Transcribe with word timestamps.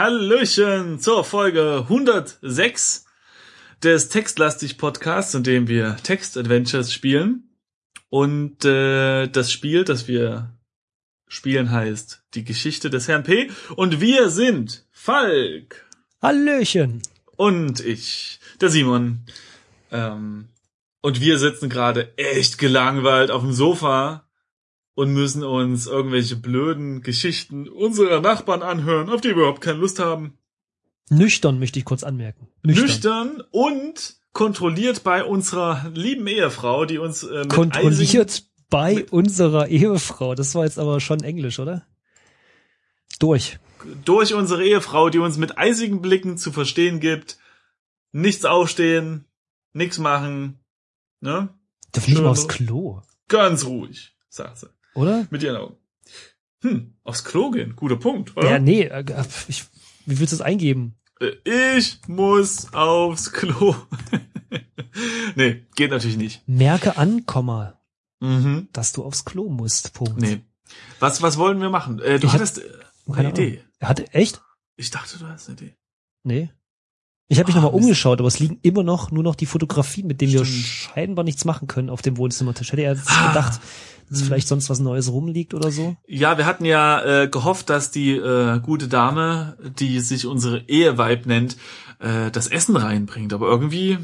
Hallöchen 0.00 0.98
zur 0.98 1.24
Folge 1.24 1.80
106 1.82 3.04
des 3.82 4.08
Textlastig 4.08 4.78
Podcasts, 4.78 5.34
in 5.34 5.42
dem 5.42 5.68
wir 5.68 5.98
Text-Adventures 6.02 6.90
spielen. 6.90 7.50
Und 8.08 8.64
äh, 8.64 9.26
das 9.26 9.52
Spiel, 9.52 9.84
das 9.84 10.08
wir 10.08 10.58
spielen, 11.28 11.70
heißt 11.70 12.22
Die 12.32 12.44
Geschichte 12.44 12.88
des 12.88 13.08
Herrn 13.08 13.24
P. 13.24 13.50
Und 13.76 14.00
wir 14.00 14.30
sind 14.30 14.86
Falk 14.90 15.86
Hallöchen. 16.22 17.02
und 17.36 17.80
ich, 17.80 18.40
der 18.58 18.70
Simon. 18.70 19.26
Ähm, 19.92 20.48
und 21.02 21.20
wir 21.20 21.38
sitzen 21.38 21.68
gerade 21.68 22.16
echt 22.16 22.56
gelangweilt 22.56 23.30
auf 23.30 23.42
dem 23.42 23.52
Sofa 23.52 24.29
und 24.94 25.12
müssen 25.12 25.44
uns 25.44 25.86
irgendwelche 25.86 26.36
blöden 26.36 27.02
Geschichten 27.02 27.68
unserer 27.68 28.20
Nachbarn 28.20 28.62
anhören, 28.62 29.08
auf 29.08 29.20
die 29.20 29.28
wir 29.28 29.36
überhaupt 29.36 29.60
keine 29.60 29.78
Lust 29.78 29.98
haben. 29.98 30.38
Nüchtern 31.08 31.58
möchte 31.58 31.78
ich 31.78 31.84
kurz 31.84 32.04
anmerken. 32.04 32.48
Nüchtern, 32.62 33.42
und 33.50 34.20
kontrolliert 34.32 35.02
bei 35.02 35.24
unserer 35.24 35.90
lieben 35.94 36.26
Ehefrau, 36.26 36.84
die 36.84 36.98
uns 36.98 37.24
äh, 37.24 37.26
eisigen, 37.28 37.48
Kontrolliert 37.48 38.44
bei 38.70 39.04
unserer 39.10 39.68
Ehefrau. 39.68 40.34
Das 40.34 40.54
war 40.54 40.64
jetzt 40.64 40.78
aber 40.78 41.00
schon 41.00 41.22
Englisch, 41.22 41.58
oder? 41.58 41.86
Durch. 43.18 43.58
durch 44.04 44.34
unsere 44.34 44.64
Ehefrau, 44.64 45.10
die 45.10 45.18
uns 45.18 45.36
mit 45.36 45.58
eisigen 45.58 46.00
Blicken 46.00 46.38
zu 46.38 46.52
verstehen 46.52 47.00
gibt, 47.00 47.38
nichts 48.12 48.44
aufstehen, 48.44 49.26
nichts 49.72 49.98
machen, 49.98 50.60
ne? 51.20 51.48
Darf 51.92 52.06
nicht 52.06 52.16
Schön 52.16 52.24
mal 52.24 52.30
aufs. 52.30 52.48
Klo, 52.48 53.02
Ganz 53.28 53.64
ruhig, 53.64 54.14
sagt 54.28 54.58
sie. 54.58 54.68
Oder? 54.94 55.26
Mit 55.30 55.42
ihren 55.42 55.56
Augen. 55.56 55.76
Hm, 56.62 56.94
aufs 57.04 57.24
Klo 57.24 57.50
gehen, 57.50 57.74
guter 57.76 57.96
Punkt, 57.96 58.36
oder? 58.36 58.50
Ja, 58.50 58.58
nee. 58.58 58.82
äh, 58.82 59.04
Ich, 59.48 59.64
wie 60.06 60.18
willst 60.18 60.32
du 60.32 60.36
das 60.38 60.46
eingeben? 60.46 60.96
Äh, 61.20 61.76
Ich 61.78 61.98
muss 62.06 62.72
aufs 62.74 63.32
Klo. 63.32 63.74
nee, 65.36 65.66
geht 65.74 65.90
natürlich 65.90 66.16
nicht. 66.16 66.46
Merke 66.48 66.96
an, 66.96 67.26
Komma, 67.26 67.80
Mhm. 68.20 68.68
dass 68.72 68.92
du 68.92 69.02
aufs 69.04 69.24
Klo 69.24 69.48
musst. 69.48 69.94
Punkt. 69.94 70.18
Nee. 70.20 70.40
Was, 70.98 71.22
was 71.22 71.38
wollen 71.38 71.60
wir 71.60 71.70
machen? 71.70 71.98
Äh, 72.00 72.18
du 72.18 72.26
Ich 72.26 72.32
hattest 72.34 72.58
äh, 72.58 72.62
eine 73.06 73.14
Keine 73.16 73.28
Idee. 73.30 73.50
Ahnung. 73.58 73.64
Er 73.78 73.88
hatte 73.88 74.12
echt? 74.12 74.42
Ich 74.76 74.90
dachte, 74.90 75.18
du 75.18 75.26
hast 75.26 75.48
eine 75.48 75.56
Idee. 75.58 75.76
Nee. 76.22 76.50
Ich 77.32 77.38
habe 77.38 77.46
mich 77.46 77.54
Ah, 77.56 77.60
nochmal 77.60 77.72
Mist. 77.76 77.84
umgeschaut, 77.84 78.18
aber 78.18 78.26
es 78.26 78.40
liegen 78.40 78.58
immer 78.62 78.82
noch 78.82 79.12
nur 79.12 79.22
noch 79.22 79.36
die 79.36 79.46
Fotografien, 79.46 80.06
mit 80.08 80.20
denen 80.20 80.32
wir 80.32 80.44
Stimmt. 80.44 80.64
scheinbar 80.66 81.24
nichts 81.24 81.44
machen 81.44 81.68
können 81.68 81.88
auf 81.88 82.02
dem 82.02 82.16
Wohnzimmertisch. 82.16 82.72
Hätte 82.72 82.82
er 82.82 82.94
jetzt 82.94 83.08
Ah. 83.08 83.28
gedacht, 83.28 83.60
dass 84.10 84.18
Hm. 84.20 84.26
vielleicht 84.26 84.48
sonst 84.48 84.68
was 84.68 84.80
Neues 84.80 85.12
rumliegt 85.12 85.54
oder 85.54 85.70
so? 85.70 85.96
Ja, 86.08 86.38
wir 86.38 86.44
hatten 86.46 86.64
ja 86.64 87.00
äh, 87.22 87.28
gehofft, 87.28 87.70
dass 87.70 87.92
die 87.92 88.16
äh, 88.16 88.58
gute 88.58 88.88
Dame, 88.88 89.56
die 89.78 90.00
sich 90.00 90.26
unsere 90.26 90.62
Eheweib 90.68 91.26
nennt, 91.26 91.56
äh, 92.00 92.32
das 92.32 92.48
Essen 92.48 92.74
reinbringt. 92.76 93.32
Aber 93.32 93.46
irgendwie, 93.46 93.98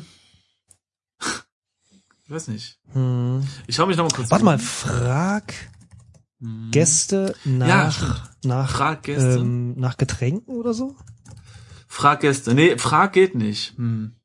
ich 1.20 2.30
weiß 2.30 2.47
nicht. 2.47 2.78
Hm. 2.92 3.42
Ich 3.66 3.74
schau 3.74 3.86
mich 3.86 3.97
noch 3.97 4.04
mal 4.08 4.14
kurz. 4.14 4.30
Warte 4.30 4.44
mal, 4.44 4.58
frag 4.60 5.52
Hm. 6.41 6.69
Gäste 6.70 7.34
Ja, 7.44 7.50
nach, 7.52 7.92
stimmt. 7.97 8.22
nach, 8.44 8.70
Frag 8.70 9.02
Gäste. 9.04 9.38
ähm, 9.41 9.74
nach 9.80 9.97
Getränken 9.97 10.54
oder 10.54 10.74
so? 10.74 10.94
Frag 11.86 12.20
Gäste. 12.20 12.54
Nee, 12.54 12.78
frag 12.78 13.12
geht 13.12 13.34
nicht. 13.34 13.76
Hm. 13.76 14.16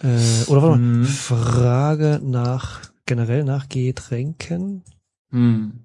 Äh, 0.00 0.44
oder 0.46 0.62
warte 0.62 0.78
mal, 0.78 0.78
Hm. 0.78 1.04
Frage 1.06 2.20
nach, 2.22 2.80
generell 3.06 3.44
nach 3.44 3.68
Getränken? 3.68 4.84
Hm. 5.30 5.84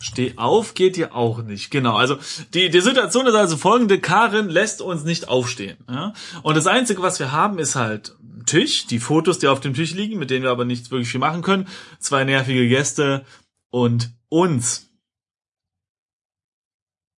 Steh 0.00 0.34
auf 0.36 0.74
geht 0.74 0.98
ja 0.98 1.12
auch 1.12 1.42
nicht. 1.42 1.70
Genau. 1.70 1.96
Also 1.96 2.18
die, 2.52 2.68
die 2.68 2.80
Situation 2.82 3.26
ist 3.26 3.34
also 3.34 3.56
folgende. 3.56 3.98
Karin 3.98 4.50
lässt 4.50 4.82
uns 4.82 5.04
nicht 5.04 5.28
aufstehen. 5.28 5.78
Ja? 5.88 6.12
Und 6.42 6.56
das 6.56 6.66
Einzige, 6.66 7.00
was 7.00 7.18
wir 7.18 7.32
haben, 7.32 7.58
ist 7.58 7.74
halt 7.74 8.14
ein 8.22 8.44
Tisch, 8.44 8.86
die 8.86 8.98
Fotos, 8.98 9.38
die 9.38 9.48
auf 9.48 9.60
dem 9.60 9.72
Tisch 9.72 9.94
liegen, 9.94 10.18
mit 10.18 10.28
denen 10.28 10.42
wir 10.42 10.50
aber 10.50 10.66
nicht 10.66 10.90
wirklich 10.90 11.08
viel 11.08 11.20
machen 11.20 11.40
können, 11.40 11.68
zwei 12.00 12.24
nervige 12.24 12.68
Gäste 12.68 13.24
und 13.70 14.12
uns. 14.28 14.90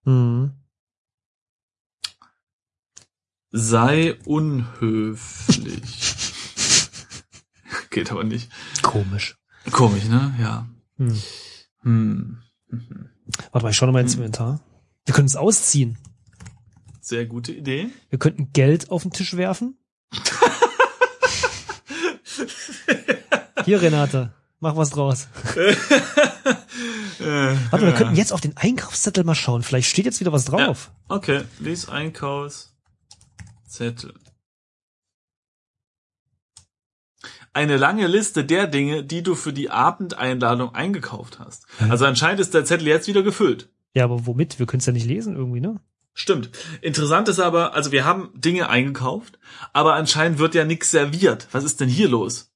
Hm. 0.06 0.52
Sei 3.50 4.14
unhöflich. 4.24 6.14
Geht 7.90 8.10
aber 8.12 8.24
nicht. 8.24 8.50
Komisch. 8.82 9.36
Komisch, 9.72 10.04
ne? 10.04 10.34
Ja. 10.40 10.66
Hm. 10.98 11.20
Hm. 11.82 12.38
Warte 13.52 13.64
mal, 13.64 13.70
ich 13.70 13.76
schau 13.76 13.86
noch 13.86 13.92
mal 13.92 14.00
ins 14.00 14.14
Hm. 14.14 14.20
Inventar. 14.20 14.60
Wir 15.04 15.14
können 15.14 15.26
es 15.26 15.36
ausziehen. 15.36 15.98
Sehr 17.00 17.26
gute 17.26 17.52
Idee. 17.52 17.90
Wir 18.10 18.18
könnten 18.18 18.52
Geld 18.52 18.90
auf 18.90 19.02
den 19.02 19.12
Tisch 19.12 19.36
werfen. 19.36 19.78
Hier, 23.64 23.80
Renate, 23.82 24.32
mach 24.60 24.76
was 24.76 24.90
draus. 24.90 25.28
Äh, 27.26 27.56
Warte, 27.70 27.84
wir 27.84 27.92
ja. 27.92 27.96
könnten 27.96 28.14
jetzt 28.14 28.32
auf 28.32 28.40
den 28.40 28.56
Einkaufszettel 28.56 29.24
mal 29.24 29.34
schauen. 29.34 29.62
Vielleicht 29.62 29.88
steht 29.88 30.04
jetzt 30.04 30.20
wieder 30.20 30.32
was 30.32 30.44
drauf. 30.44 30.92
Okay, 31.08 31.42
lies 31.58 31.88
Einkaufszettel. 31.88 32.70
Eine 37.52 37.78
lange 37.78 38.06
Liste 38.06 38.44
der 38.44 38.66
Dinge, 38.66 39.02
die 39.02 39.22
du 39.22 39.34
für 39.34 39.52
die 39.52 39.70
Abendeinladung 39.70 40.74
eingekauft 40.74 41.38
hast. 41.38 41.66
Also 41.88 42.04
anscheinend 42.04 42.38
ist 42.40 42.54
der 42.54 42.64
Zettel 42.64 42.86
jetzt 42.86 43.08
wieder 43.08 43.22
gefüllt. 43.22 43.70
Ja, 43.94 44.04
aber 44.04 44.26
womit? 44.26 44.58
Wir 44.58 44.66
können 44.66 44.80
es 44.80 44.86
ja 44.86 44.92
nicht 44.92 45.06
lesen 45.06 45.34
irgendwie, 45.36 45.60
ne? 45.60 45.80
Stimmt. 46.12 46.50
Interessant 46.80 47.28
ist 47.28 47.40
aber, 47.40 47.74
also 47.74 47.92
wir 47.92 48.04
haben 48.04 48.30
Dinge 48.34 48.68
eingekauft, 48.68 49.38
aber 49.72 49.94
anscheinend 49.94 50.38
wird 50.38 50.54
ja 50.54 50.64
nichts 50.64 50.90
serviert. 50.90 51.48
Was 51.52 51.64
ist 51.64 51.80
denn 51.80 51.88
hier 51.88 52.08
los? 52.08 52.52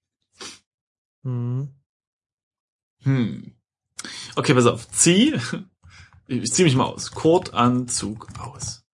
Hm. 1.25 1.69
Hm. 3.03 3.55
Okay, 4.41 4.55
pass 4.55 4.65
auf. 4.65 4.89
Zieh. 4.89 5.39
Ich 6.29 6.51
zieh 6.51 6.65
mich 6.65 6.75
mal 6.75 6.85
aus. 6.85 7.11
Kurtanzug 7.11 8.29
aus. 8.39 8.85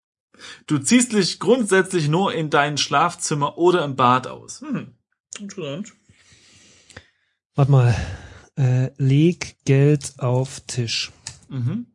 Du 0.66 0.78
ziehst 0.78 1.12
dich 1.12 1.38
grundsätzlich 1.38 2.08
nur 2.08 2.34
in 2.34 2.50
dein 2.50 2.78
Schlafzimmer 2.78 3.56
oder 3.56 3.84
im 3.84 3.94
Bad 3.94 4.26
aus. 4.26 4.60
Hm. 4.62 4.96
Interessant. 5.38 5.92
Warte 7.54 7.70
mal. 7.70 7.94
Äh, 8.56 8.90
leg 8.96 9.56
Geld 9.64 10.14
auf 10.18 10.62
Tisch. 10.66 11.12
Mhm. 11.48 11.86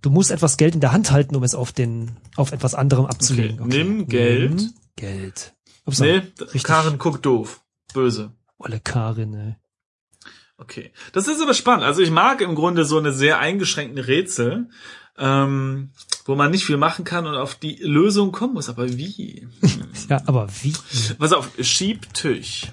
Du 0.00 0.08
musst 0.08 0.30
etwas 0.30 0.56
Geld 0.56 0.74
in 0.74 0.80
der 0.80 0.92
Hand 0.92 1.10
halten, 1.10 1.36
um 1.36 1.42
es 1.42 1.54
auf 1.54 1.72
den, 1.72 2.16
auf 2.36 2.52
etwas 2.52 2.74
anderem 2.74 3.04
abzulegen. 3.04 3.60
Okay, 3.60 3.84
nimm 3.84 4.06
Geld. 4.08 4.54
Nimm 4.54 4.74
Geld. 4.96 5.54
Ups, 5.84 5.98
Nee, 5.98 6.22
richtig. 6.40 6.62
Karen 6.62 6.96
guckt 6.96 7.26
doof. 7.26 7.62
Böse. 7.92 8.32
Olle 8.56 8.80
Karin, 8.80 9.34
ey. 9.34 9.56
Okay. 10.56 10.92
Das 11.12 11.28
ist 11.28 11.40
aber 11.42 11.54
spannend. 11.54 11.84
Also 11.84 12.02
ich 12.02 12.10
mag 12.10 12.40
im 12.40 12.54
Grunde 12.54 12.84
so 12.84 12.98
eine 12.98 13.12
sehr 13.12 13.38
eingeschränkten 13.38 14.02
Rätsel, 14.02 14.68
ähm, 15.18 15.90
wo 16.24 16.34
man 16.34 16.50
nicht 16.50 16.64
viel 16.64 16.76
machen 16.76 17.04
kann 17.04 17.26
und 17.26 17.34
auf 17.34 17.54
die 17.54 17.76
Lösung 17.76 18.32
kommen 18.32 18.54
muss. 18.54 18.68
Aber 18.68 18.88
wie? 18.88 19.48
Ja, 20.08 20.20
aber 20.26 20.48
wie? 20.62 20.74
Pass 21.18 21.32
auf, 21.32 21.50
schieb 21.60 22.12
Tisch. 22.12 22.72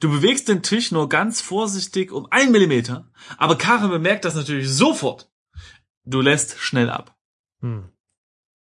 Du 0.00 0.10
bewegst 0.10 0.48
den 0.48 0.62
Tisch 0.62 0.90
nur 0.90 1.08
ganz 1.08 1.40
vorsichtig 1.40 2.10
um 2.10 2.26
einen 2.30 2.50
Millimeter, 2.50 3.08
aber 3.36 3.56
Karen 3.56 3.90
bemerkt 3.90 4.24
das 4.24 4.34
natürlich 4.34 4.68
sofort. 4.68 5.30
Du 6.04 6.20
lässt 6.20 6.58
schnell 6.58 6.90
ab. 6.90 7.16
Hm. 7.60 7.88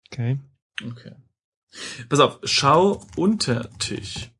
Okay. 0.07 0.39
Okay. 0.85 1.15
Pass 2.09 2.19
auf, 2.19 2.39
schau 2.43 3.05
unter 3.15 3.69
Tisch. 3.77 4.31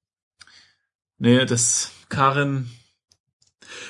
Nee, 1.17 1.45
das, 1.45 1.91
Karin, 2.09 2.69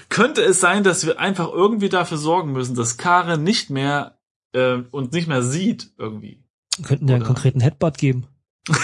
könnte 0.10 0.42
es 0.42 0.60
sein, 0.60 0.84
dass 0.84 1.06
wir 1.06 1.20
einfach 1.20 1.52
irgendwie 1.52 1.90
dafür 1.90 2.18
sorgen 2.18 2.52
müssen, 2.52 2.76
dass 2.76 2.98
Karin 2.98 3.44
nicht 3.44 3.70
mehr, 3.70 4.20
äh, 4.54 4.78
uns 4.92 5.12
nicht 5.12 5.28
mehr 5.28 5.44
sieht, 5.44 5.92
irgendwie. 5.98 6.44
Wir 6.78 6.86
könnten 6.86 7.08
ja 7.08 7.16
einen 7.16 7.26
konkreten 7.26 7.60
Headbutt 7.60 7.98
geben. 7.98 8.28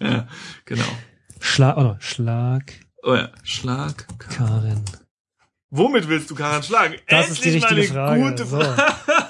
ja, 0.00 0.28
genau. 0.64 0.84
Schlag, 1.40 1.76
oder 1.76 1.96
Schlag 2.00 2.72
Oh 3.06 3.14
ja, 3.14 3.28
Schlag. 3.42 4.06
Karin. 4.18 4.82
Womit 5.68 6.08
willst 6.08 6.30
du 6.30 6.34
Karin 6.34 6.62
schlagen? 6.62 6.94
Das 7.06 7.28
ist 7.28 7.44
die 7.44 7.50
Endlich 7.50 7.70
richtige 7.70 7.92
Frage. 7.94 8.22
Gute 8.22 8.46
So. 8.46 8.58
Frage. 8.58 8.82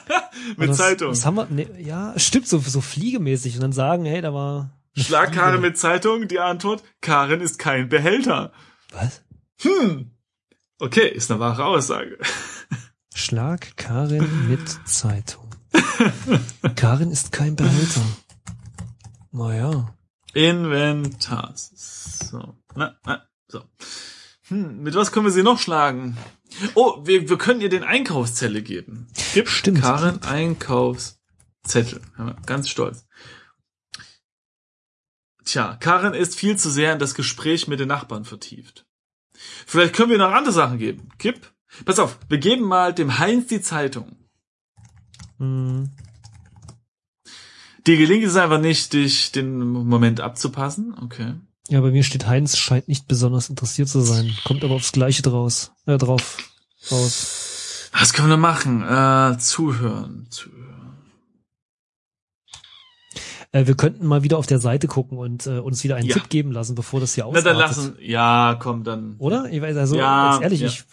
Mit 0.56 0.70
das, 0.70 0.76
Zeitung. 0.76 1.08
Das 1.08 1.26
haben 1.26 1.36
wir, 1.36 1.46
ne, 1.46 1.66
ja, 1.80 2.16
stimmt, 2.16 2.46
so, 2.46 2.58
so 2.58 2.80
fliegemäßig 2.80 3.56
und 3.56 3.62
dann 3.62 3.72
sagen, 3.72 4.04
hey, 4.04 4.20
da 4.20 4.32
war. 4.32 4.70
Schlag 4.96 5.28
Fliege. 5.28 5.40
Karin 5.40 5.60
mit 5.60 5.76
Zeitung. 5.76 6.28
Die 6.28 6.38
Antwort, 6.38 6.84
Karin 7.00 7.40
ist 7.40 7.58
kein 7.58 7.88
Behälter. 7.88 8.52
Was? 8.92 9.22
Hm. 9.62 10.10
Okay, 10.84 11.08
ist 11.08 11.30
eine 11.30 11.40
wahre 11.40 11.64
Aussage. 11.64 12.18
Schlag 13.14 13.74
Karin 13.78 14.50
mit 14.50 14.86
Zeitung. 14.86 15.48
Karin 16.76 17.10
ist 17.10 17.32
kein 17.32 17.56
Behälter. 17.56 18.02
Naja. 19.32 19.96
Inventar. 20.34 21.54
So. 21.54 22.58
Na, 22.74 22.98
na, 23.06 23.26
so. 23.48 23.62
Hm, 24.48 24.82
mit 24.82 24.94
was 24.94 25.10
können 25.10 25.24
wir 25.24 25.32
sie 25.32 25.42
noch 25.42 25.58
schlagen? 25.58 26.18
Oh, 26.74 27.00
wir, 27.06 27.30
wir 27.30 27.38
können 27.38 27.62
ihr 27.62 27.70
den 27.70 27.84
Einkaufszelle 27.84 28.60
geben. 28.60 29.06
Gib 29.32 29.48
Stimmt. 29.48 29.80
Karin 29.80 30.22
Einkaufszettel. 30.22 32.02
Ganz 32.44 32.68
stolz. 32.68 33.06
Tja, 35.46 35.78
Karin 35.80 36.12
ist 36.12 36.36
viel 36.36 36.58
zu 36.58 36.68
sehr 36.68 36.92
in 36.92 36.98
das 36.98 37.14
Gespräch 37.14 37.68
mit 37.68 37.80
den 37.80 37.88
Nachbarn 37.88 38.26
vertieft. 38.26 38.83
Vielleicht 39.66 39.94
können 39.94 40.10
wir 40.10 40.18
noch 40.18 40.32
andere 40.32 40.52
Sachen 40.52 40.78
geben. 40.78 41.08
Gib. 41.18 41.52
Pass 41.84 41.98
auf, 41.98 42.18
wir 42.28 42.38
geben 42.38 42.64
mal 42.64 42.94
dem 42.94 43.18
Heinz 43.18 43.48
die 43.48 43.60
Zeitung. 43.60 44.16
Hm. 45.38 45.90
Dir 47.86 47.96
gelingt 47.96 48.24
es 48.24 48.36
einfach 48.36 48.60
nicht, 48.60 48.92
dich 48.92 49.32
den 49.32 49.58
Moment 49.58 50.20
abzupassen. 50.20 50.94
Okay. 51.02 51.34
Ja, 51.68 51.80
bei 51.80 51.90
mir 51.90 52.02
steht 52.02 52.26
Heinz 52.26 52.56
scheint 52.56 52.88
nicht 52.88 53.08
besonders 53.08 53.50
interessiert 53.50 53.88
zu 53.88 54.00
sein. 54.00 54.34
Kommt 54.44 54.64
aber 54.64 54.74
aufs 54.74 54.92
Gleiche 54.92 55.22
draus. 55.22 55.72
Äh, 55.86 55.98
drauf. 55.98 56.38
Raus. 56.90 57.90
Was 57.92 58.12
können 58.12 58.28
wir 58.28 58.36
machen? 58.36 58.82
Äh, 58.82 59.38
zuhören. 59.38 60.26
Zuhören. 60.30 60.63
Äh, 63.54 63.66
wir 63.68 63.76
könnten 63.76 64.04
mal 64.06 64.22
wieder 64.24 64.36
auf 64.38 64.46
der 64.46 64.58
Seite 64.58 64.88
gucken 64.88 65.16
und 65.16 65.46
äh, 65.46 65.58
uns 65.60 65.84
wieder 65.84 65.94
einen 65.96 66.08
Ja. 66.08 66.14
Tipp 66.14 66.28
geben 66.28 66.50
lassen, 66.50 66.74
bevor 66.74 66.98
das 66.98 67.14
hier 67.14 67.24
Na, 67.32 67.40
dann 67.40 67.56
ausartet. 67.56 67.76
lassen. 67.76 67.96
Ja, 68.00 68.56
komm, 68.60 68.82
dann. 68.82 69.14
Oder? 69.18 69.48
Ich 69.50 69.60
weiß, 69.62 69.76
also 69.76 69.96
Ja, 69.96 70.32
ganz 70.32 70.42
ehrlich, 70.42 70.60
ja. 70.60 70.66
ich 70.66 70.84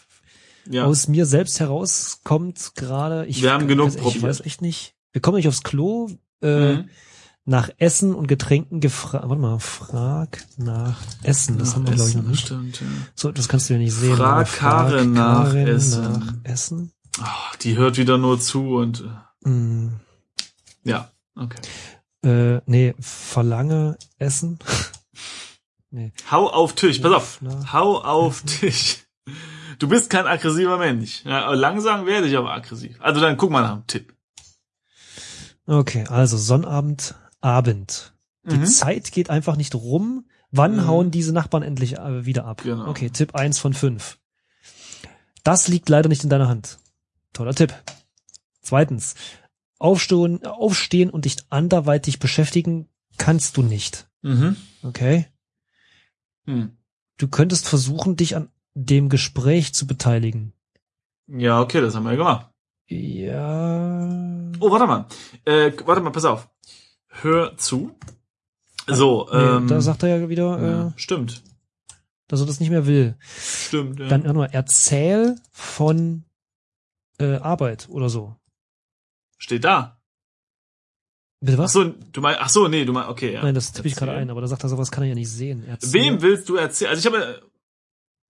Ja. 0.69 0.85
aus 0.85 1.07
mir 1.07 1.25
selbst 1.25 1.59
heraus 1.59 2.19
kommt 2.23 2.73
gerade. 2.75 3.25
Ich, 3.25 3.41
Wir 3.41 3.51
haben 3.53 3.67
genug 3.67 3.87
weiß, 3.87 3.95
ich 3.95 4.01
probiert. 4.01 4.23
weiß 4.23 4.41
echt 4.41 4.61
nicht. 4.61 4.93
Wir 5.11 5.21
kommen 5.21 5.37
nicht 5.37 5.47
aufs 5.47 5.63
Klo. 5.63 6.07
Äh, 6.43 6.73
Mhm. 6.75 6.89
Nach 7.45 7.71
Essen 7.79 8.13
und 8.13 8.27
Getränken 8.27 8.79
gefragt. 8.81 9.27
Warte 9.27 9.41
mal, 9.41 9.57
frag 9.59 10.45
nach 10.57 11.01
Essen. 11.23 11.57
Das 11.57 11.75
haben 11.75 11.87
wir 11.87 11.95
glaube 11.95 12.11
ich 12.11 12.15
noch 12.15 12.23
nicht. 12.23 12.45
Stimmt, 12.45 12.79
ja. 12.79 12.85
So, 13.15 13.31
das 13.31 13.47
kannst 13.47 13.67
du 13.67 13.73
ja 13.73 13.79
nicht 13.79 13.93
sehen. 13.93 14.15
Frag 14.15 14.61
aber 14.61 14.89
Karin 14.91 15.13
nach 15.13 15.45
Karin 15.45 15.67
Essen. 15.67 16.01
nach 16.03 16.33
Essen. 16.43 16.91
Oh, 17.19 17.55
die 17.63 17.75
hört 17.77 17.97
wieder 17.97 18.19
nur 18.19 18.39
zu 18.39 18.75
und 18.75 19.01
äh, 19.01 19.47
Hm, 19.47 19.93
ja, 20.83 21.09
okay. 21.35 21.57
Äh, 22.23 22.61
nee, 22.65 22.93
verlange 22.99 23.97
Essen. 24.17 24.59
nee. 25.91 26.11
Hau 26.29 26.49
auf 26.49 26.73
Tisch, 26.73 26.99
pass 26.99 27.11
auf. 27.13 27.39
Hau 27.73 28.01
auf 28.01 28.41
Tisch. 28.43 28.99
Du 29.79 29.87
bist 29.87 30.09
kein 30.09 30.27
aggressiver 30.27 30.77
Mensch. 30.77 31.23
Ja, 31.25 31.51
langsam 31.53 32.05
werde 32.05 32.27
ich 32.27 32.37
aber 32.37 32.51
aggressiv. 32.53 32.97
Also 33.01 33.19
dann 33.21 33.37
guck 33.37 33.49
mal 33.51 33.61
nach 33.61 33.73
dem 33.75 33.87
Tipp. 33.87 34.13
Okay, 35.65 36.05
also 36.07 36.37
Sonnabend, 36.37 37.15
Abend. 37.39 38.13
Die 38.43 38.57
Mhm. 38.57 38.65
Zeit 38.65 39.11
geht 39.11 39.29
einfach 39.29 39.55
nicht 39.55 39.75
rum. 39.75 40.25
Wann 40.51 40.77
Mhm. 40.77 40.87
hauen 40.87 41.11
diese 41.11 41.31
Nachbarn 41.31 41.63
endlich 41.63 41.97
äh, 41.97 42.25
wieder 42.25 42.45
ab? 42.45 42.61
Genau. 42.63 42.87
Okay, 42.87 43.09
Tipp 43.09 43.35
eins 43.35 43.57
von 43.59 43.73
fünf. 43.73 44.17
Das 45.43 45.67
liegt 45.67 45.87
leider 45.89 46.09
nicht 46.09 46.23
in 46.23 46.29
deiner 46.29 46.47
Hand. 46.49 46.77
Toller 47.33 47.53
Tipp. 47.55 47.73
Zweitens, 48.61 49.15
aufstehen, 49.81 50.45
aufstehen 50.45 51.09
und 51.09 51.25
dich 51.25 51.37
anderweitig 51.49 52.19
beschäftigen 52.19 52.87
kannst 53.17 53.57
du 53.57 53.63
nicht. 53.63 54.07
Mhm. 54.21 54.55
Okay? 54.83 55.27
Hm. 56.45 56.77
Du 57.17 57.27
könntest 57.27 57.67
versuchen, 57.67 58.15
dich 58.15 58.35
an 58.35 58.49
dem 58.73 59.09
Gespräch 59.09 59.73
zu 59.73 59.87
beteiligen. 59.87 60.53
Ja, 61.27 61.61
okay, 61.61 61.81
das 61.81 61.95
haben 61.95 62.03
wir 62.03 62.11
ja 62.11 62.17
gemacht. 62.17 62.47
Ja. 62.87 64.51
Oh, 64.59 64.71
warte 64.71 64.87
mal. 64.87 65.05
Äh, 65.45 65.71
warte 65.85 66.01
mal, 66.01 66.11
pass 66.11 66.25
auf. 66.25 66.49
Hör 67.07 67.57
zu. 67.57 67.95
So, 68.87 69.29
Nee, 69.31 69.37
ähm, 69.37 69.67
da 69.67 69.81
sagt 69.81 70.03
er 70.03 70.17
ja 70.17 70.29
wieder, 70.29 70.59
ja, 70.61 70.87
äh, 70.87 70.91
stimmt. 70.95 71.43
dass 72.27 72.39
er 72.41 72.47
das 72.47 72.59
nicht 72.59 72.69
mehr 72.69 72.87
will. 72.87 73.15
Stimmt, 73.37 73.99
ja. 73.99 74.07
Dann 74.07 74.23
nochmal, 74.23 74.49
erzähl 74.51 75.35
von 75.51 76.23
äh, 77.19 77.35
Arbeit 77.35 77.87
oder 77.89 78.09
so. 78.09 78.35
Steht 79.41 79.63
da. 79.63 79.97
Bitte 81.39 81.57
Ach 81.57 81.63
was? 81.63 81.73
so, 81.73 81.83
du 81.85 82.21
meinst, 82.21 82.39
ach 82.39 82.49
so, 82.49 82.67
nee, 82.67 82.85
du 82.85 82.93
meinst, 82.93 83.09
okay, 83.09 83.33
ja. 83.33 83.41
Nein, 83.41 83.55
das 83.55 83.71
tippe 83.71 83.87
ich 83.87 83.95
gerade 83.95 84.11
ein, 84.11 84.29
aber 84.29 84.39
da 84.41 84.45
sagt 84.47 84.61
er, 84.63 84.69
sowas 84.69 84.91
kann 84.91 85.01
er 85.03 85.09
ja 85.09 85.15
nicht 85.15 85.29
sehen. 85.31 85.63
Erzähl. 85.67 85.93
Wem 85.93 86.21
willst 86.21 86.47
du 86.47 86.55
erzählen? 86.57 86.91
Also 86.91 86.99
ich 86.99 87.05
habe, 87.11 87.41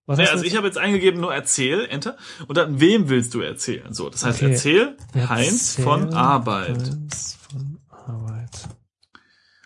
Was 0.06 0.18
du 0.18 0.24
also 0.24 0.36
jetzt? 0.38 0.46
ich 0.50 0.56
habe 0.56 0.68
jetzt 0.68 0.78
eingegeben 0.78 1.19
nur 1.19 1.34
erzähl, 1.34 1.86
Enter, 1.90 2.16
und 2.48 2.56
dann 2.56 2.80
wem 2.80 3.10
willst 3.10 3.34
du 3.34 3.42
erzählen? 3.42 3.94
So, 3.94 4.10
das 4.10 4.24
heißt 4.24 4.42
Okay. 4.42 4.52
erzähl, 4.54 4.98
Heinz 5.13 5.72
Erzähl 5.78 5.84
von 5.84 6.13
Arbeit. 6.13 6.78
Heinz 6.78 7.38
von 7.52 7.80
Arbeit. 7.90 8.69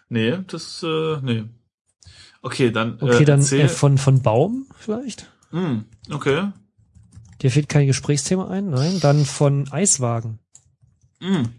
Nee, 0.09 0.39
das, 0.47 0.81
äh, 0.81 1.17
nee. 1.21 1.43
Okay, 2.41 2.71
dann, 2.71 2.97
Okay, 2.99 3.21
äh, 3.21 3.25
dann 3.25 3.41
erzähl. 3.41 3.61
äh, 3.65 3.69
von, 3.69 3.99
von 3.99 4.23
Baum 4.23 4.65
vielleicht? 4.75 5.31
Hm, 5.51 5.85
okay. 6.11 6.49
Dir 7.43 7.51
fehlt 7.51 7.69
kein 7.69 7.85
Gesprächsthema 7.85 8.47
ein? 8.47 8.71
Nein. 8.71 8.99
Dann 9.01 9.23
von 9.25 9.71
Eiswagen. 9.71 10.39
Hm. 11.25 11.49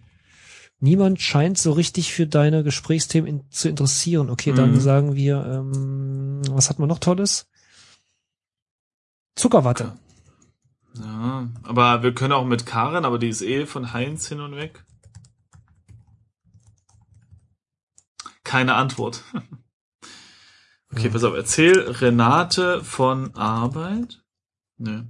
Niemand 0.78 1.20
scheint 1.20 1.58
so 1.58 1.72
richtig 1.72 2.12
für 2.12 2.26
deine 2.26 2.62
Gesprächsthemen 2.62 3.26
in, 3.28 3.50
zu 3.50 3.68
interessieren. 3.68 4.30
Okay, 4.30 4.52
dann 4.52 4.72
Mhm. 4.72 4.80
sagen 4.80 5.14
wir, 5.16 5.44
ähm, 5.46 6.42
was 6.50 6.68
hat 6.68 6.78
man 6.78 6.88
noch 6.88 6.98
Tolles? 6.98 7.48
Zuckerwatte. 9.34 9.98
Ja, 10.94 11.48
aber 11.62 12.02
wir 12.02 12.14
können 12.14 12.32
auch 12.32 12.44
mit 12.46 12.64
Karen, 12.66 13.04
aber 13.04 13.18
die 13.18 13.28
ist 13.28 13.42
eh 13.42 13.66
von 13.66 13.92
Heinz 13.92 14.28
hin 14.28 14.40
und 14.40 14.56
weg. 14.56 14.84
Keine 18.44 18.74
Antwort. 18.74 19.24
Okay, 20.92 21.10
pass 21.10 21.24
auf, 21.24 21.34
erzähl 21.34 21.78
Renate 21.78 22.82
von 22.82 23.34
Arbeit. 23.34 24.22
Nö. 24.78 25.02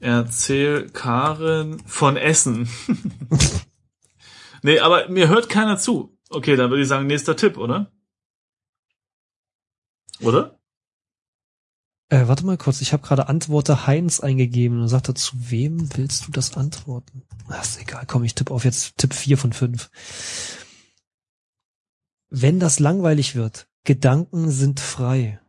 Erzähl 0.00 0.88
Karen 0.88 1.78
von 1.86 2.16
Essen. 2.16 2.68
nee, 4.62 4.80
aber 4.80 5.08
mir 5.08 5.28
hört 5.28 5.48
keiner 5.50 5.78
zu. 5.78 6.18
Okay, 6.30 6.56
dann 6.56 6.70
würde 6.70 6.82
ich 6.82 6.88
sagen, 6.88 7.06
nächster 7.06 7.36
Tipp, 7.36 7.58
oder? 7.58 7.92
Oder? 10.20 10.58
Äh, 12.08 12.26
warte 12.26 12.44
mal 12.44 12.56
kurz, 12.56 12.80
ich 12.80 12.92
habe 12.92 13.06
gerade 13.06 13.28
Antworte 13.28 13.86
Heinz 13.86 14.20
eingegeben 14.20 14.80
und 14.80 14.88
sagt 14.88 15.08
er, 15.08 15.14
zu 15.14 15.50
wem 15.50 15.96
willst 15.96 16.26
du 16.26 16.32
das 16.32 16.56
antworten? 16.56 17.22
Ach, 17.48 17.62
ist 17.62 17.80
egal, 17.80 18.04
komm, 18.06 18.24
ich 18.24 18.34
tippe 18.34 18.52
auf 18.52 18.64
jetzt 18.64 18.96
Tipp 18.96 19.14
4 19.14 19.38
von 19.38 19.52
5. 19.52 19.90
Wenn 22.30 22.58
das 22.58 22.80
langweilig 22.80 23.36
wird, 23.36 23.68
Gedanken 23.84 24.50
sind 24.50 24.80
frei. 24.80 25.40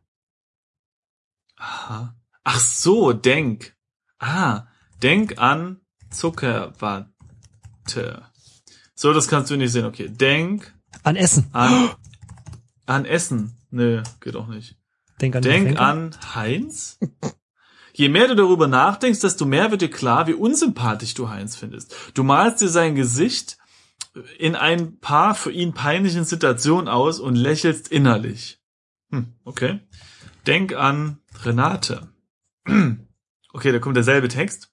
Aha. 1.56 2.15
Ach 2.44 2.59
so, 2.59 3.13
denk. 3.13 3.77
Ah, 4.21 4.68
denk 5.01 5.39
an 5.39 5.81
Zuckerwatte. 6.12 7.07
So, 8.94 9.13
das 9.13 9.28
kannst 9.28 9.49
du 9.49 9.57
nicht 9.57 9.71
sehen. 9.71 9.85
Okay, 9.85 10.09
denk 10.09 10.73
An 11.04 11.16
Essen. 11.16 11.47
an, 11.54 11.90
an 12.85 13.06
Essen. 13.06 13.57
Nö, 13.71 14.04
geht 14.19 14.35
auch 14.35 14.47
nicht. 14.47 14.78
Denk 15.19 15.35
an 15.35 15.42
Denk 15.42 15.80
an 15.80 16.16
Heinz. 16.35 16.99
Je 17.94 18.09
mehr 18.09 18.28
du 18.28 18.35
darüber 18.35 18.68
nachdenkst, 18.68 19.21
desto 19.21 19.45
mehr 19.45 19.71
wird 19.71 19.81
dir 19.81 19.90
klar, 19.90 20.28
wie 20.28 20.33
unsympathisch 20.33 21.16
du 21.16 21.30
Heinz 21.30 21.56
findest. 21.56 21.95
Du 22.13 22.23
malst 22.23 22.61
dir 22.61 22.69
sein 22.69 22.95
Gesicht 22.95 23.57
in 24.37 24.56
ein 24.56 24.99
paar 24.99 25.33
für 25.35 25.51
ihn 25.51 25.73
peinlichen 25.73 26.25
Situationen 26.25 26.87
aus 26.87 27.19
und 27.19 27.35
lächelst 27.35 27.87
innerlich. 27.87 28.61
Hm, 29.09 29.33
okay. 29.44 29.80
Denk 30.45 30.73
an 30.73 31.18
Renate. 31.44 32.09
Okay, 33.53 33.71
da 33.71 33.79
kommt 33.79 33.97
derselbe 33.97 34.27
Text. 34.27 34.71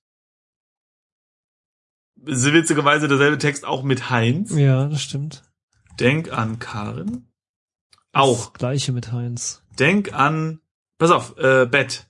Witzigerweise 2.17 3.09
derselbe 3.09 3.39
Text 3.39 3.65
auch 3.65 3.83
mit 3.83 4.11
Heinz. 4.11 4.53
Ja, 4.53 4.89
das 4.89 5.03
stimmt. 5.03 5.45
Denk 6.01 6.33
an 6.33 6.59
Karen. 6.59 7.33
Auch. 8.13 8.47
Das 8.51 8.55
Gleiche 8.55 8.93
mit 8.93 9.13
Heinz. 9.13 9.63
Denk 9.79 10.13
an, 10.13 10.61
pass 10.99 11.11
auf, 11.11 11.37
äh, 11.39 11.67
Bett. 11.67 12.07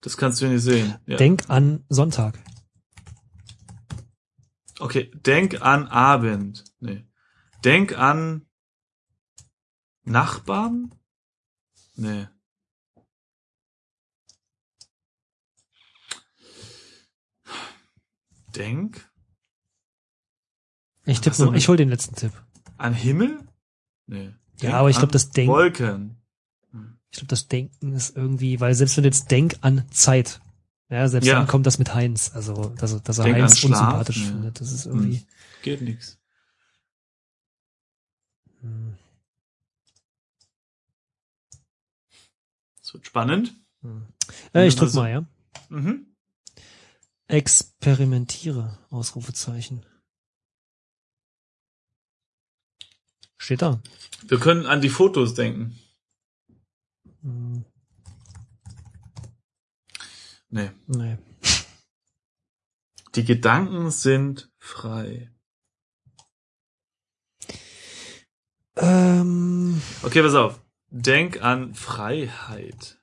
Das 0.00 0.16
kannst 0.16 0.40
du 0.40 0.46
nicht 0.46 0.62
sehen. 0.62 0.96
Ja. 1.06 1.16
Denk 1.16 1.48
an 1.48 1.84
Sonntag. 1.88 2.38
okay, 4.78 5.10
denk 5.14 5.60
an 5.60 5.86
Abend. 5.88 6.64
Nee. 6.80 7.04
Denk 7.64 7.96
an 7.98 8.46
Nachbarn? 10.04 10.94
Nee. 11.96 12.28
Denk 18.56 19.10
Ich 21.06 21.20
tippe 21.20 21.44
mit- 21.46 21.56
ich 21.56 21.68
hol 21.68 21.76
den 21.76 21.88
letzten 21.88 22.14
Tipp. 22.14 22.32
an 22.76 22.94
Himmel? 22.94 23.38
Nee. 24.06 24.32
Ja, 24.60 24.74
aber 24.78 24.90
ich 24.90 24.96
an 24.96 25.00
glaub, 25.02 25.12
das 25.12 25.30
Denk- 25.30 25.48
Wolken. 25.50 26.16
Ich 27.12 27.18
glaube, 27.18 27.28
das 27.28 27.48
Denken 27.48 27.92
ist 27.92 28.16
irgendwie, 28.16 28.60
weil 28.60 28.72
selbst 28.74 28.96
wenn 28.96 29.02
du 29.02 29.08
jetzt 29.08 29.30
denk 29.32 29.56
an 29.62 29.84
Zeit, 29.90 30.40
ja, 30.88 31.08
selbst 31.08 31.26
Ja. 31.26 31.34
dann 31.40 31.48
kommt 31.48 31.66
das 31.66 31.78
mit 31.78 31.92
Heinz. 31.94 32.30
Also, 32.34 32.68
dass, 32.76 33.02
dass 33.02 33.18
er 33.18 33.24
Denk 33.24 33.36
Heinz 33.36 33.58
Schlaf, 33.58 33.70
unsympathisch 33.72 34.18
ja. 34.20 34.26
findet. 34.28 34.60
Das 34.60 34.70
ist 34.72 34.86
irgendwie. 34.86 35.26
Geht 35.62 35.82
nix. 35.82 36.18
Hm. 38.60 38.94
Das 42.80 42.94
wird 42.94 43.06
spannend. 43.06 43.54
Hm. 43.82 44.06
Äh, 44.54 44.66
ich 44.66 44.76
drück 44.76 44.94
mal, 44.94 45.10
ja. 45.10 45.24
Mhm. 45.68 46.06
Experimentiere, 47.30 48.78
Ausrufezeichen. 48.90 49.86
Steht 53.38 53.62
da. 53.62 53.80
Wir 54.26 54.38
können 54.40 54.66
an 54.66 54.80
die 54.80 54.88
Fotos 54.88 55.34
denken. 55.34 55.78
Hm, 57.22 57.64
Nee. 60.52 60.70
nee. 60.88 61.16
Die 63.14 63.24
Gedanken 63.24 63.92
sind 63.92 64.50
frei. 64.58 65.30
Ähm, 68.74 69.80
Okay, 70.02 70.22
pass 70.22 70.34
auf. 70.34 70.60
Denk 70.88 71.40
an 71.42 71.74
Freiheit. 71.74 72.99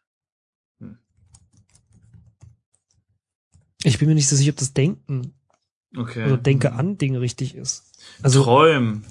Ich 3.87 3.99
bin 3.99 4.07
mir 4.07 4.15
nicht 4.15 4.27
so 4.27 4.35
sicher, 4.35 4.51
ob 4.51 4.57
das 4.57 4.73
Denken 4.73 5.33
Okay. 5.95 6.25
oder 6.25 6.37
Denke 6.37 6.73
an 6.73 6.97
Ding 6.97 7.15
richtig 7.15 7.55
ist. 7.55 7.83
Also, 8.21 8.43
Träumen. 8.43 9.05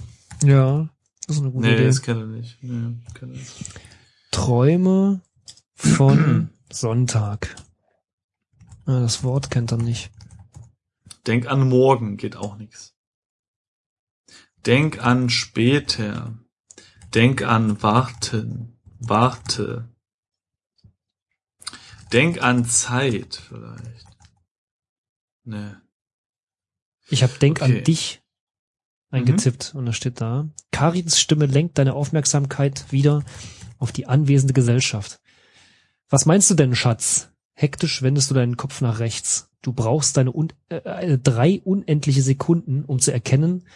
ja, 0.45 0.89
das 1.27 1.37
ist 1.37 1.43
eine 1.43 1.51
gute 1.51 1.67
Nee, 1.67 1.75
Idee. 1.75 1.87
das 1.87 2.03
kennt 2.03 2.21
er 2.21 2.27
nicht. 2.27 2.59
Nee, 2.63 2.97
kennt 3.15 3.33
er 3.33 3.39
nicht. 3.39 3.53
Träume 4.31 5.23
von 5.75 6.51
Sonntag. 6.73 7.57
Ja, 8.87 9.01
das 9.01 9.25
Wort 9.25 9.51
kennt 9.51 9.73
er 9.73 9.79
nicht. 9.79 10.11
Denk 11.27 11.47
an 11.47 11.69
morgen, 11.69 12.17
geht 12.19 12.37
auch 12.37 12.57
nix. 12.57 12.95
Denk 14.65 15.03
an 15.05 15.29
später. 15.31 16.35
Denk 17.15 17.43
an 17.43 17.83
warten. 17.83 18.79
Warte. 18.99 19.89
Denk 22.13 22.43
an 22.43 22.65
Zeit 22.65 23.35
vielleicht. 23.49 24.06
Nee. 25.47 25.73
Ich 27.09 27.23
habe 27.23 27.33
Denk 27.39 27.63
Okay. 27.63 27.79
an 27.79 27.85
dich 27.85 28.21
eingetippt 29.11 29.75
und 29.75 29.87
da 29.87 29.93
steht 29.93 30.21
da. 30.21 30.49
Karins 30.73 31.19
Stimme 31.21 31.47
lenkt 31.47 31.79
deine 31.79 31.95
Aufmerksamkeit 31.95 32.91
wieder 32.93 33.25
auf 33.79 33.93
die 33.93 34.07
anwesende 34.07 34.53
Gesellschaft. 34.53 35.21
Was 36.09 36.27
meinst 36.27 36.51
du 36.51 36.55
denn, 36.55 36.75
Schatz? 36.75 37.31
Hektisch 37.55 38.03
wendest 38.03 38.31
du 38.31 38.35
deinen 38.35 38.57
Kopf 38.57 38.81
nach 38.81 38.99
rechts. 38.99 39.51
Du 39.63 39.73
brauchst 39.73 40.17
deine 40.17 40.33
un 40.33 40.53
äh, 40.69 40.77
äh, 40.77 41.19
drei 41.19 41.61
unendliche 41.63 42.23
Sekunden, 42.23 42.85
um 42.85 42.99
zu 42.99 43.13
erkennen, 43.13 43.67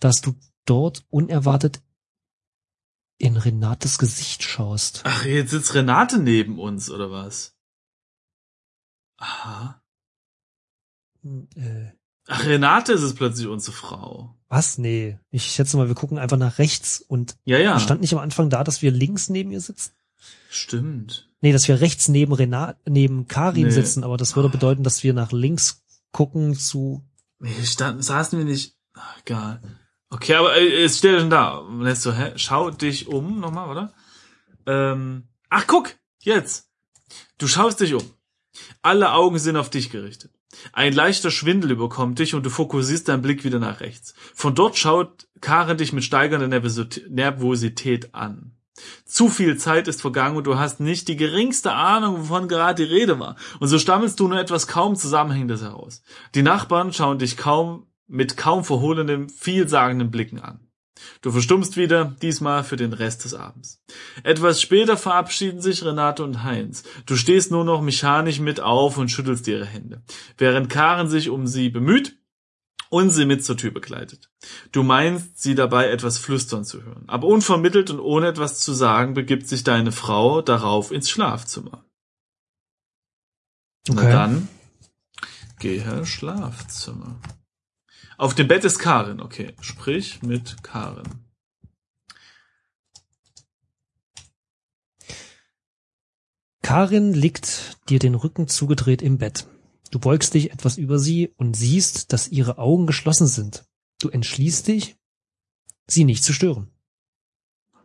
dass 0.00 0.20
du 0.20 0.34
dort 0.64 1.04
unerwartet 1.10 1.82
in 3.18 3.36
Renates 3.36 3.98
Gesicht 3.98 4.42
schaust. 4.42 5.02
Ach, 5.04 5.24
jetzt 5.24 5.50
sitzt 5.50 5.74
Renate 5.74 6.18
neben 6.18 6.58
uns, 6.58 6.90
oder 6.90 7.10
was? 7.10 7.56
Aha. 9.18 9.80
Hm, 11.24 11.48
Äh, 11.56 11.90
Ach, 12.28 12.46
Renate 12.46 12.92
ist 12.92 13.02
es 13.02 13.14
plötzlich 13.14 13.48
unsere 13.48 13.76
Frau. 13.76 14.34
was? 14.48 14.78
Nee. 14.78 15.18
Ich 15.30 15.44
schätze 15.46 15.76
mal, 15.76 15.88
wir 15.88 15.94
gucken 15.96 16.18
einfach 16.18 16.36
nach 16.38 16.58
rechts 16.58 17.00
und 17.06 17.36
Ja, 17.44 17.58
ja. 17.58 17.78
stand 17.80 18.00
nicht 18.00 18.12
am 18.14 18.20
Anfang 18.20 18.48
da, 18.50 18.62
dass 18.64 18.80
wir 18.82 18.90
links 18.92 19.28
neben 19.28 19.50
ihr 19.50 19.60
sitzen? 19.60 19.92
Stimmt. 20.48 21.28
Nee, 21.40 21.52
dass 21.52 21.66
wir 21.68 21.80
rechts 21.80 22.08
neben 22.08 22.32
Renat, 22.32 22.78
neben 22.88 23.26
Karin 23.28 23.64
Nee. 23.64 23.70
sitzen, 23.70 24.04
aber 24.04 24.16
das 24.16 24.36
würde 24.36 24.48
bedeuten, 24.48 24.84
dass 24.84 25.02
wir 25.02 25.12
nach 25.12 25.32
links 25.32 25.82
gucken 26.12 26.54
zu. 26.54 27.02
Nee, 27.40 27.52
standen, 27.64 28.00
saßen 28.02 28.38
wir 28.38 28.46
nicht. 28.46 28.76
Ach, 28.94 29.18
egal. 29.26 29.60
Okay, 30.08 30.34
aber 30.36 30.56
äh, 30.56 30.84
es 30.84 30.98
steht 30.98 31.18
schon 31.20 31.28
da. 31.30 31.62
Jetzt 31.82 32.02
so, 32.02 32.12
hä? 32.14 32.32
Schau 32.36 32.70
dich 32.70 33.08
um 33.08 33.40
nochmal, 33.40 33.68
oder? 33.68 33.92
Ähm, 34.66 35.24
ach, 35.50 35.66
guck! 35.66 35.94
Jetzt! 36.20 36.68
Du 37.38 37.48
schaust 37.48 37.80
dich 37.80 37.92
um. 37.94 38.04
Alle 38.80 39.12
Augen 39.12 39.38
sind 39.38 39.56
auf 39.56 39.68
dich 39.68 39.90
gerichtet. 39.90 40.32
Ein 40.72 40.92
leichter 40.92 41.30
Schwindel 41.30 41.72
überkommt 41.72 42.18
dich 42.18 42.34
und 42.34 42.44
du 42.44 42.50
fokussierst 42.50 43.08
deinen 43.08 43.22
Blick 43.22 43.44
wieder 43.44 43.58
nach 43.58 43.80
rechts. 43.80 44.14
Von 44.34 44.54
dort 44.54 44.76
schaut 44.76 45.26
Karen 45.40 45.76
dich 45.76 45.92
mit 45.92 46.04
Nervosität- 46.04 47.10
Nervosität 47.10 48.14
an. 48.14 48.52
Zu 49.04 49.28
viel 49.28 49.56
Zeit 49.56 49.86
ist 49.86 50.00
vergangen 50.00 50.36
und 50.36 50.46
du 50.46 50.58
hast 50.58 50.80
nicht 50.80 51.06
die 51.06 51.16
geringste 51.16 51.72
Ahnung, 51.72 52.18
wovon 52.18 52.48
gerade 52.48 52.84
die 52.84 52.92
Rede 52.92 53.20
war. 53.20 53.36
Und 53.60 53.68
so 53.68 53.78
stammelst 53.78 54.18
du 54.18 54.26
nur 54.26 54.38
etwas 54.38 54.66
kaum 54.66 54.96
Zusammenhängendes 54.96 55.62
heraus. 55.62 56.02
Die 56.34 56.42
Nachbarn 56.42 56.92
schauen 56.92 57.18
dich 57.18 57.36
kaum 57.36 57.86
mit 58.06 58.36
kaum 58.36 58.64
verhohlenen, 58.64 59.28
vielsagenden 59.28 60.10
Blicken 60.10 60.40
an. 60.40 60.60
Du 61.22 61.32
verstummst 61.32 61.76
wieder, 61.76 62.16
diesmal 62.22 62.64
für 62.64 62.76
den 62.76 62.92
Rest 62.92 63.24
des 63.24 63.34
Abends. 63.34 63.82
Etwas 64.22 64.60
später 64.60 64.96
verabschieden 64.96 65.60
sich 65.60 65.84
Renate 65.84 66.22
und 66.22 66.44
Heinz. 66.44 66.84
Du 67.06 67.16
stehst 67.16 67.50
nur 67.50 67.64
noch 67.64 67.82
mechanisch 67.82 68.40
mit 68.40 68.60
auf 68.60 68.96
und 68.96 69.10
schüttelst 69.10 69.48
ihre 69.48 69.66
Hände, 69.66 70.02
während 70.38 70.70
Karen 70.70 71.08
sich 71.08 71.30
um 71.30 71.46
sie 71.46 71.68
bemüht 71.68 72.16
und 72.90 73.10
sie 73.10 73.24
mit 73.24 73.44
zur 73.44 73.56
Tür 73.56 73.72
begleitet. 73.72 74.30
Du 74.70 74.82
meinst, 74.82 75.42
sie 75.42 75.54
dabei 75.54 75.88
etwas 75.90 76.18
flüstern 76.18 76.64
zu 76.64 76.84
hören, 76.84 77.04
aber 77.08 77.26
unvermittelt 77.26 77.90
und 77.90 77.98
ohne 77.98 78.28
etwas 78.28 78.60
zu 78.60 78.72
sagen, 78.72 79.14
begibt 79.14 79.48
sich 79.48 79.64
deine 79.64 79.90
Frau 79.90 80.42
darauf 80.42 80.92
ins 80.92 81.10
Schlafzimmer. 81.10 81.84
Na 83.88 84.02
dann, 84.10 84.48
gehe 85.58 86.06
Schlafzimmer. 86.06 87.18
Auf 88.16 88.34
dem 88.34 88.48
Bett 88.48 88.64
ist 88.64 88.78
Karin, 88.78 89.20
okay. 89.20 89.54
Sprich 89.60 90.22
mit 90.22 90.62
Karin. 90.62 91.04
Karin 96.62 97.12
liegt 97.12 97.78
dir 97.88 97.98
den 97.98 98.14
Rücken 98.14 98.48
zugedreht 98.48 99.02
im 99.02 99.18
Bett. 99.18 99.46
Du 99.90 99.98
beugst 99.98 100.34
dich 100.34 100.50
etwas 100.52 100.78
über 100.78 100.98
sie 100.98 101.32
und 101.36 101.54
siehst, 101.54 102.12
dass 102.12 102.28
ihre 102.28 102.58
Augen 102.58 102.86
geschlossen 102.86 103.26
sind. 103.26 103.64
Du 104.00 104.08
entschließt 104.08 104.66
dich, 104.66 104.96
sie 105.86 106.04
nicht 106.04 106.24
zu 106.24 106.32
stören. 106.32 106.70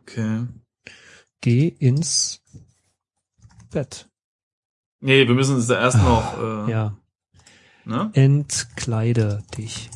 Okay. 0.02 0.46
Geh 1.40 1.68
ins 1.68 2.42
Bett. 3.70 4.08
Nee, 5.00 5.26
wir 5.28 5.34
müssen 5.34 5.56
uns 5.56 5.66
da 5.66 5.80
erst 5.80 5.98
noch, 5.98 6.38
äh, 6.38 6.70
Ja. 6.70 6.96
ne? 7.84 8.10
Entkleide 8.14 9.42
dich. 9.56 9.88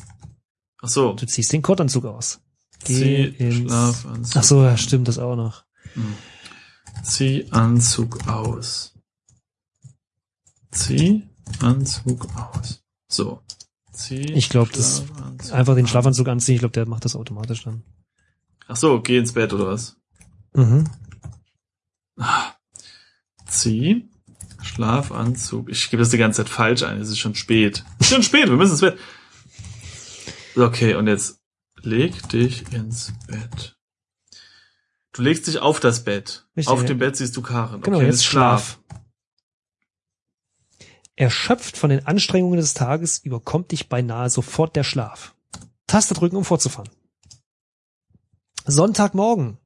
Ach 0.85 0.89
so. 0.89 1.13
Du 1.13 1.25
ziehst 1.25 1.51
den 1.51 1.61
Kottanzug 1.61 2.05
aus. 2.05 2.41
Geh 2.83 2.93
Zieh 2.95 3.23
ins. 3.43 3.55
Schlafanzug. 3.71 4.35
Ach 4.37 4.43
so, 4.43 4.63
ja, 4.63 4.77
stimmt 4.77 5.07
das 5.07 5.17
auch 5.17 5.35
noch. 5.35 5.63
Hm. 5.93 6.13
Zieh 7.03 7.47
Anzug 7.51 8.27
aus. 8.27 8.93
Zieh 10.71 11.23
Anzug 11.59 12.27
aus. 12.35 12.83
So. 13.07 13.41
Zieh 13.91 14.31
Ich 14.33 14.49
glaub, 14.49 14.71
das- 14.73 15.03
Einfach 15.51 15.75
den. 15.75 15.87
Schlafanzug 15.87 16.27
anziehen. 16.27 16.55
Ich 16.55 16.59
glaube, 16.59 16.73
der 16.73 16.87
macht 16.87 17.05
das 17.05 17.15
automatisch 17.15 17.63
dann. 17.63 17.83
Ach 18.67 18.75
so, 18.75 19.01
geh 19.01 19.17
ins 19.17 19.33
Bett 19.33 19.53
oder 19.53 19.67
was? 19.67 19.95
Mhm. 20.53 20.85
Zieh 23.47 24.09
Schlafanzug. 24.61 25.69
Ich 25.69 25.89
gebe 25.89 26.01
das 26.01 26.09
die 26.09 26.17
ganze 26.17 26.37
Zeit 26.43 26.49
falsch 26.49 26.83
ein. 26.83 26.99
Es 26.99 27.09
ist 27.09 27.19
schon 27.19 27.35
spät. 27.35 27.83
Es 27.99 28.07
ist 28.07 28.13
schon 28.13 28.23
spät. 28.23 28.49
Wir 28.49 28.55
müssen 28.55 28.71
ins 28.73 28.81
Bett. 28.81 28.97
Okay, 30.55 30.95
und 30.95 31.07
jetzt 31.07 31.41
leg 31.81 32.29
dich 32.29 32.71
ins 32.73 33.13
Bett. 33.27 33.77
Du 35.11 35.21
legst 35.21 35.47
dich 35.47 35.59
auf 35.59 35.79
das 35.79 36.03
Bett. 36.03 36.45
Richtig, 36.57 36.67
auf 36.71 36.81
ja. 36.81 36.87
dem 36.87 36.99
Bett 36.99 37.15
siehst 37.15 37.37
du 37.37 37.41
Karen. 37.41 37.81
Genau, 37.81 37.97
okay, 37.97 38.07
jetzt 38.07 38.25
Schlaf. 38.25 38.79
Erschöpft 41.15 41.77
von 41.77 41.89
den 41.89 42.05
Anstrengungen 42.05 42.59
des 42.59 42.73
Tages 42.73 43.19
überkommt 43.19 43.71
dich 43.71 43.87
beinahe 43.87 44.29
sofort 44.29 44.75
der 44.75 44.83
Schlaf. 44.83 45.33
Taste 45.87 46.13
drücken, 46.13 46.35
um 46.35 46.43
fortzufahren. 46.43 46.89
Sonntagmorgen. 48.65 49.57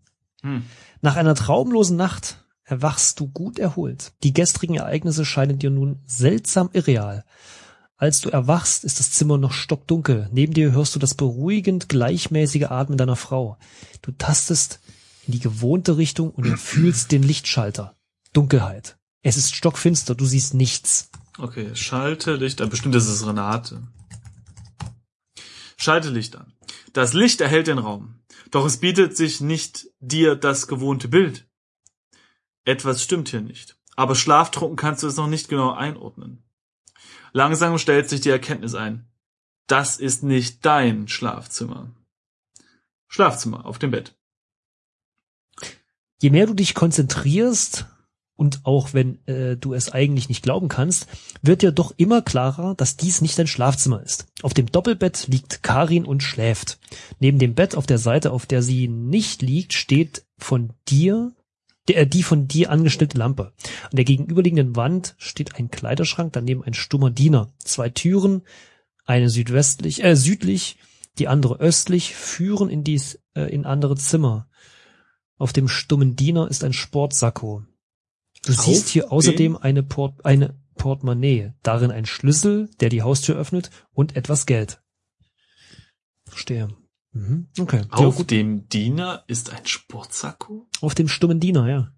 Hm. 0.42 0.66
Nach 1.02 1.16
einer 1.16 1.34
traumlosen 1.34 1.98
Nacht 1.98 2.46
erwachst 2.64 3.20
du 3.20 3.28
gut 3.28 3.58
erholt. 3.58 4.14
Die 4.24 4.34
gestrigen 4.34 4.76
Ereignisse 4.76 5.26
scheinen 5.26 5.58
dir 5.58 5.72
nun 5.72 6.00
seltsam 6.06 6.70
irreal. 6.74 7.26
Als 8.00 8.22
du 8.22 8.30
erwachst, 8.30 8.86
ist 8.86 9.02
das 9.02 9.12
Zimmer 9.12 9.38
noch 9.38 9.52
stockdunkel. 9.52 10.30
Neben 10.32 10.54
dir 10.54 10.72
hörst 10.72 10.96
du 10.96 11.00
das 11.00 11.16
beruhigend 11.16 11.90
gleichmäßige 11.90 12.68
Atmen 12.70 12.98
deiner 12.98 13.18
Frau. 13.18 13.58
Du 14.02 14.14
tastest 14.14 14.80
in 15.28 15.34
die 15.34 15.42
gewohnte 15.42 15.98
Richtung 15.98 16.32
und 16.32 16.58
fühlst 16.58 17.12
den 17.12 17.24
Lichtschalter. 17.24 17.98
Dunkelheit. 18.32 18.98
Es 19.22 19.36
ist 19.36 19.54
stockfinster, 19.54 20.16
du 20.16 20.24
siehst 20.24 20.54
nichts. 20.54 21.10
Okay, 21.38 21.76
schalte 21.76 22.36
Licht 22.36 22.62
an. 22.62 22.70
Bestimmt 22.70 22.96
ist 22.96 23.10
es 23.10 23.28
Renate. 23.28 23.86
Schalte 25.76 26.10
Licht 26.10 26.38
an. 26.38 26.54
Das 26.94 27.12
Licht 27.12 27.42
erhält 27.42 27.68
den 27.68 27.80
Raum. 27.80 28.22
Doch 28.50 28.66
es 28.66 28.78
bietet 28.78 29.18
sich 29.18 29.42
nicht 29.42 29.88
dir 30.00 30.38
das 30.38 30.68
gewohnte 30.68 31.10
Bild. 31.10 31.50
Etwas 32.64 33.04
stimmt 33.04 33.28
hier 33.28 33.42
nicht. 33.42 33.78
Aber 33.98 34.16
schlaftrunken 34.16 34.78
kannst 34.78 35.04
du 35.04 35.08
es 35.08 35.18
noch 35.18 35.28
nicht 35.28 35.50
genau 35.50 35.74
einordnen. 35.74 36.49
Langsam 37.32 37.78
stellt 37.78 38.10
sich 38.10 38.22
die 38.22 38.30
Erkenntnis 38.30 38.76
ein. 38.76 39.08
Das 39.68 39.98
ist 39.98 40.24
nicht 40.24 40.66
dein 40.66 41.08
Schlafzimmer. 41.08 41.92
Schlafzimmer 43.08 43.66
auf 43.66 43.80
dem 43.80 43.92
Bett. 43.92 44.16
Je 46.22 46.32
mehr 46.32 46.48
du 46.48 46.54
dich 46.54 46.74
konzentrierst, 46.74 47.86
und 48.40 48.62
auch 48.64 48.94
wenn 48.94 49.20
äh, 49.28 49.58
du 49.58 49.74
es 49.74 49.92
eigentlich 49.92 50.30
nicht 50.30 50.44
glauben 50.44 50.70
kannst, 50.70 51.08
wird 51.42 51.62
dir 51.62 51.74
doch 51.74 51.94
immer 51.98 52.22
klarer, 52.22 52.74
dass 52.74 52.96
dies 52.96 53.20
nicht 53.20 53.38
dein 53.38 53.48
Schlafzimmer 53.48 54.02
ist. 54.02 54.28
Auf 54.42 54.54
dem 54.54 54.72
Doppelbett 54.72 55.28
liegt 55.28 55.62
Karin 55.62 56.06
und 56.06 56.24
schläft. 56.24 56.80
Neben 57.20 57.38
dem 57.38 57.54
Bett 57.54 57.76
auf 57.76 57.86
der 57.86 57.98
Seite, 57.98 58.32
auf 58.32 58.46
der 58.46 58.62
sie 58.62 58.88
nicht 58.88 59.42
liegt, 59.42 59.74
steht 59.74 60.24
von 60.38 60.70
dir 60.88 61.34
der, 61.88 62.06
die 62.06 62.24
von 62.24 62.48
dir 62.48 62.70
angestellte 62.70 63.18
Lampe. 63.18 63.54
An 63.84 63.96
der 63.96 64.06
gegenüberliegenden 64.06 64.76
Wand 64.76 65.16
steht 65.18 65.56
ein 65.56 65.72
Kleiderschrank, 65.72 66.34
daneben 66.34 66.64
ein 66.64 66.74
stummer 66.74 67.10
Diener. 67.10 67.52
Zwei 67.64 67.90
Türen, 67.90 68.44
eine 69.06 69.30
südwestlich, 69.30 70.04
äh, 70.04 70.16
südlich, 70.16 70.78
die 71.18 71.28
andere 71.28 71.60
östlich, 71.60 72.14
führen 72.16 72.70
in 72.70 72.84
dies, 72.84 73.20
äh, 73.34 73.44
in 73.54 73.66
andere 73.66 73.96
Zimmer. 73.96 74.48
Auf 75.38 75.54
dem 75.54 75.68
stummen 75.68 76.16
Diener 76.16 76.50
ist 76.50 76.64
ein 76.64 76.74
Sportsacko. 76.74 77.64
Du 78.46 78.54
Auf 78.54 78.60
siehst 78.60 78.90
hier 78.90 79.12
außerdem 79.12 79.54
dem- 79.54 79.58
eine, 79.58 79.84
Port 79.84 80.26
eine 80.26 80.60
Portemonnaie, 80.76 81.54
darin 81.64 81.92
ein 81.92 82.06
Schlüssel, 82.06 82.70
der 82.80 82.90
die 82.90 83.02
Haustür 83.02 83.36
öffnet 83.36 83.70
und 83.92 84.16
etwas 84.16 84.46
Geld. 84.46 84.82
Verstehe. 86.26 86.70
Mhm. 87.12 87.48
Okay. 87.60 87.82
Ja, 87.92 87.98
Auf 87.98 88.18
gut. 88.18 88.32
dem 88.32 88.70
Diener 88.70 89.24
ist 89.28 89.52
ein 89.52 89.66
Sportsacko? 89.66 90.68
Auf 90.82 90.96
dem 90.96 91.08
stummen 91.08 91.40
Diener, 91.40 91.68
ja. 91.68 91.92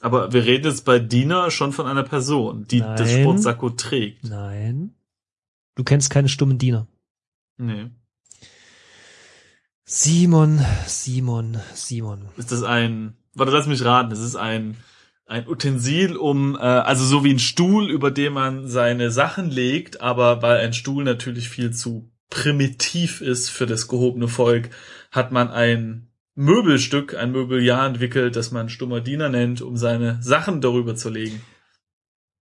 Aber 0.00 0.32
wir 0.32 0.44
reden 0.44 0.64
jetzt 0.66 0.84
bei 0.84 0.98
Diener 0.98 1.50
schon 1.50 1.72
von 1.72 1.86
einer 1.86 2.02
Person, 2.02 2.66
die 2.66 2.80
das 2.80 3.00
Nein. 3.00 3.22
Sportsacko 3.22 3.70
trägt. 3.70 4.24
Nein. 4.24 4.94
Du 5.76 5.84
kennst 5.84 6.10
keine 6.10 6.28
stummen 6.28 6.58
Diener. 6.58 6.88
Nee. 7.56 7.90
Simon, 9.84 10.64
Simon, 10.86 11.58
Simon. 11.74 12.28
Ist 12.36 12.52
das 12.52 12.62
ein, 12.62 13.16
warte, 13.34 13.52
lass 13.52 13.66
mich 13.66 13.84
raten, 13.84 14.12
es 14.12 14.20
ist 14.20 14.36
ein, 14.36 14.76
ein 15.26 15.46
Utensil, 15.48 16.16
um, 16.16 16.56
äh, 16.56 16.60
also 16.60 17.04
so 17.04 17.24
wie 17.24 17.32
ein 17.32 17.38
Stuhl, 17.38 17.90
über 17.90 18.10
den 18.10 18.32
man 18.32 18.68
seine 18.68 19.10
Sachen 19.10 19.50
legt, 19.50 20.00
aber 20.00 20.42
weil 20.42 20.58
ein 20.58 20.72
Stuhl 20.72 21.04
natürlich 21.04 21.48
viel 21.48 21.72
zu 21.72 22.11
primitiv 22.32 23.20
ist 23.20 23.50
für 23.50 23.66
das 23.66 23.88
gehobene 23.88 24.28
Volk, 24.28 24.70
hat 25.10 25.32
man 25.32 25.48
ein 25.50 26.08
Möbelstück, 26.34 27.14
ein 27.14 27.30
Möbeljahr 27.32 27.86
entwickelt, 27.86 28.36
das 28.36 28.50
man 28.50 28.68
stummer 28.70 29.00
Diener 29.00 29.28
nennt, 29.28 29.60
um 29.60 29.76
seine 29.76 30.22
Sachen 30.22 30.60
darüber 30.60 30.96
zu 30.96 31.10
legen. 31.10 31.42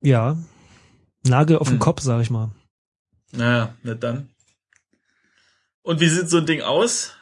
Ja. 0.02 0.38
Nagel 1.28 1.58
auf 1.58 1.68
den 1.68 1.74
Hm. 1.74 1.80
Kopf, 1.80 2.02
sag 2.02 2.22
ich 2.22 2.30
mal. 2.30 2.52
Naja, 3.34 3.76
nicht 3.84 4.02
dann. 4.02 4.30
Und 5.84 6.00
wie 6.00 6.08
sieht 6.10 6.30
so 6.30 6.38
ein 6.38 6.46
Ding 6.46 6.62
aus? 6.62 7.14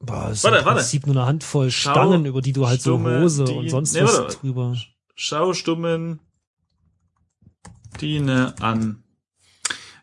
Boah, 0.00 0.30
ist 0.30 0.44
Warte, 0.44 0.58
im 0.58 0.64
warte. 0.64 0.78
Prinzip 0.80 1.06
nur 1.06 1.16
eine 1.16 1.26
Handvoll 1.26 1.70
Schau, 1.70 1.90
Stangen, 1.90 2.24
über 2.26 2.40
die 2.40 2.52
du 2.52 2.66
halt 2.68 2.80
so 2.80 3.00
Hose 3.02 3.44
die- 3.44 3.52
und 3.52 3.68
sonst 3.68 3.94
Nee, 3.94 4.02
was 4.02 4.18
warte. 4.18 4.36
drüber. 4.38 4.76
Schau 5.16 5.52
stummen 5.54 6.20
Diene 8.00 8.54
an. 8.60 9.02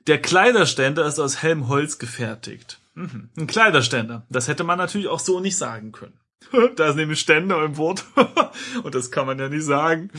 Der 0.07 0.21
Kleiderständer 0.21 1.05
ist 1.05 1.19
aus 1.19 1.41
hellem 1.41 1.67
Holz 1.67 1.97
gefertigt. 1.97 2.79
Mhm. 2.93 3.29
Ein 3.37 3.47
Kleiderständer. 3.47 4.25
Das 4.29 4.47
hätte 4.47 4.63
man 4.63 4.77
natürlich 4.77 5.07
auch 5.07 5.19
so 5.19 5.39
nicht 5.39 5.57
sagen 5.57 5.91
können. 5.91 6.19
Da 6.75 6.89
ist 6.89 6.95
nämlich 6.95 7.19
Ständer 7.19 7.63
im 7.63 7.77
Wort. 7.77 8.05
Und 8.83 8.93
das 8.93 9.09
kann 9.09 9.25
man 9.25 9.39
ja 9.39 9.49
nicht 9.49 9.65
sagen. 9.65 10.11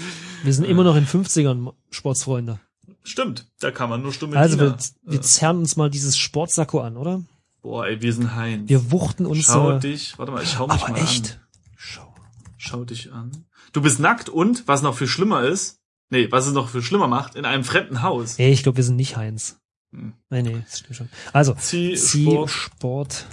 Wir 0.43 0.52
sind 0.52 0.64
immer 0.64 0.83
noch 0.83 0.97
in 0.97 1.07
50ern, 1.07 1.73
Sportsfreunde. 1.90 2.59
Stimmt, 3.05 3.47
da 3.61 3.71
kann 3.71 3.88
man 3.88 4.02
nur 4.02 4.12
stumme 4.12 4.37
Also 4.37 4.59
wir, 4.59 4.76
wir 5.02 5.23
zerren 5.23 5.59
uns 5.59 5.76
mal 5.76 5.88
dieses 5.88 6.19
Sportsacko 6.19 6.81
an, 6.81 6.97
oder? 6.97 7.23
Boah, 7.62 7.87
ey, 7.87 8.02
wir 8.02 8.12
sind 8.12 8.35
Heinz. 8.35 8.69
Wir 8.69 8.90
wuchten 8.90 9.26
uns 9.26 9.45
Schau 9.45 9.73
äh, 9.73 9.78
dich, 9.78 10.19
warte 10.19 10.33
mal, 10.33 10.43
ich 10.43 10.50
schau 10.50 10.66
mich 10.66 10.83
aber 10.83 10.93
mal 10.93 10.99
echt. 11.00 11.35
an. 11.35 11.40
Schau. 11.76 12.14
Schau 12.57 12.85
dich 12.85 13.12
an. 13.12 13.45
Du 13.73 13.81
bist 13.81 14.00
nackt 14.00 14.28
und, 14.28 14.66
was 14.66 14.83
noch 14.83 14.97
viel 14.97 15.07
schlimmer 15.07 15.43
ist, 15.43 15.78
nee, 16.11 16.26
was 16.33 16.47
es 16.47 16.52
noch 16.52 16.69
viel 16.69 16.83
schlimmer 16.83 17.07
macht, 17.07 17.37
in 17.37 17.45
einem 17.45 17.62
fremden 17.62 18.02
Haus. 18.02 18.38
Ey, 18.38 18.50
ich 18.50 18.64
glaube, 18.64 18.78
wir 18.78 18.85
sind 18.85 18.97
nicht 18.97 19.16
Heinz. 19.16 19.61
Hm. 19.96 20.12
Nee, 20.28 20.42
nee, 20.42 20.62
das 20.62 20.80
stimmt 20.80 20.96
schon. 20.96 21.08
Also, 21.32 21.54
Zieh, 21.54 21.96
Sport. 21.96 22.50
Sport. 22.50 23.26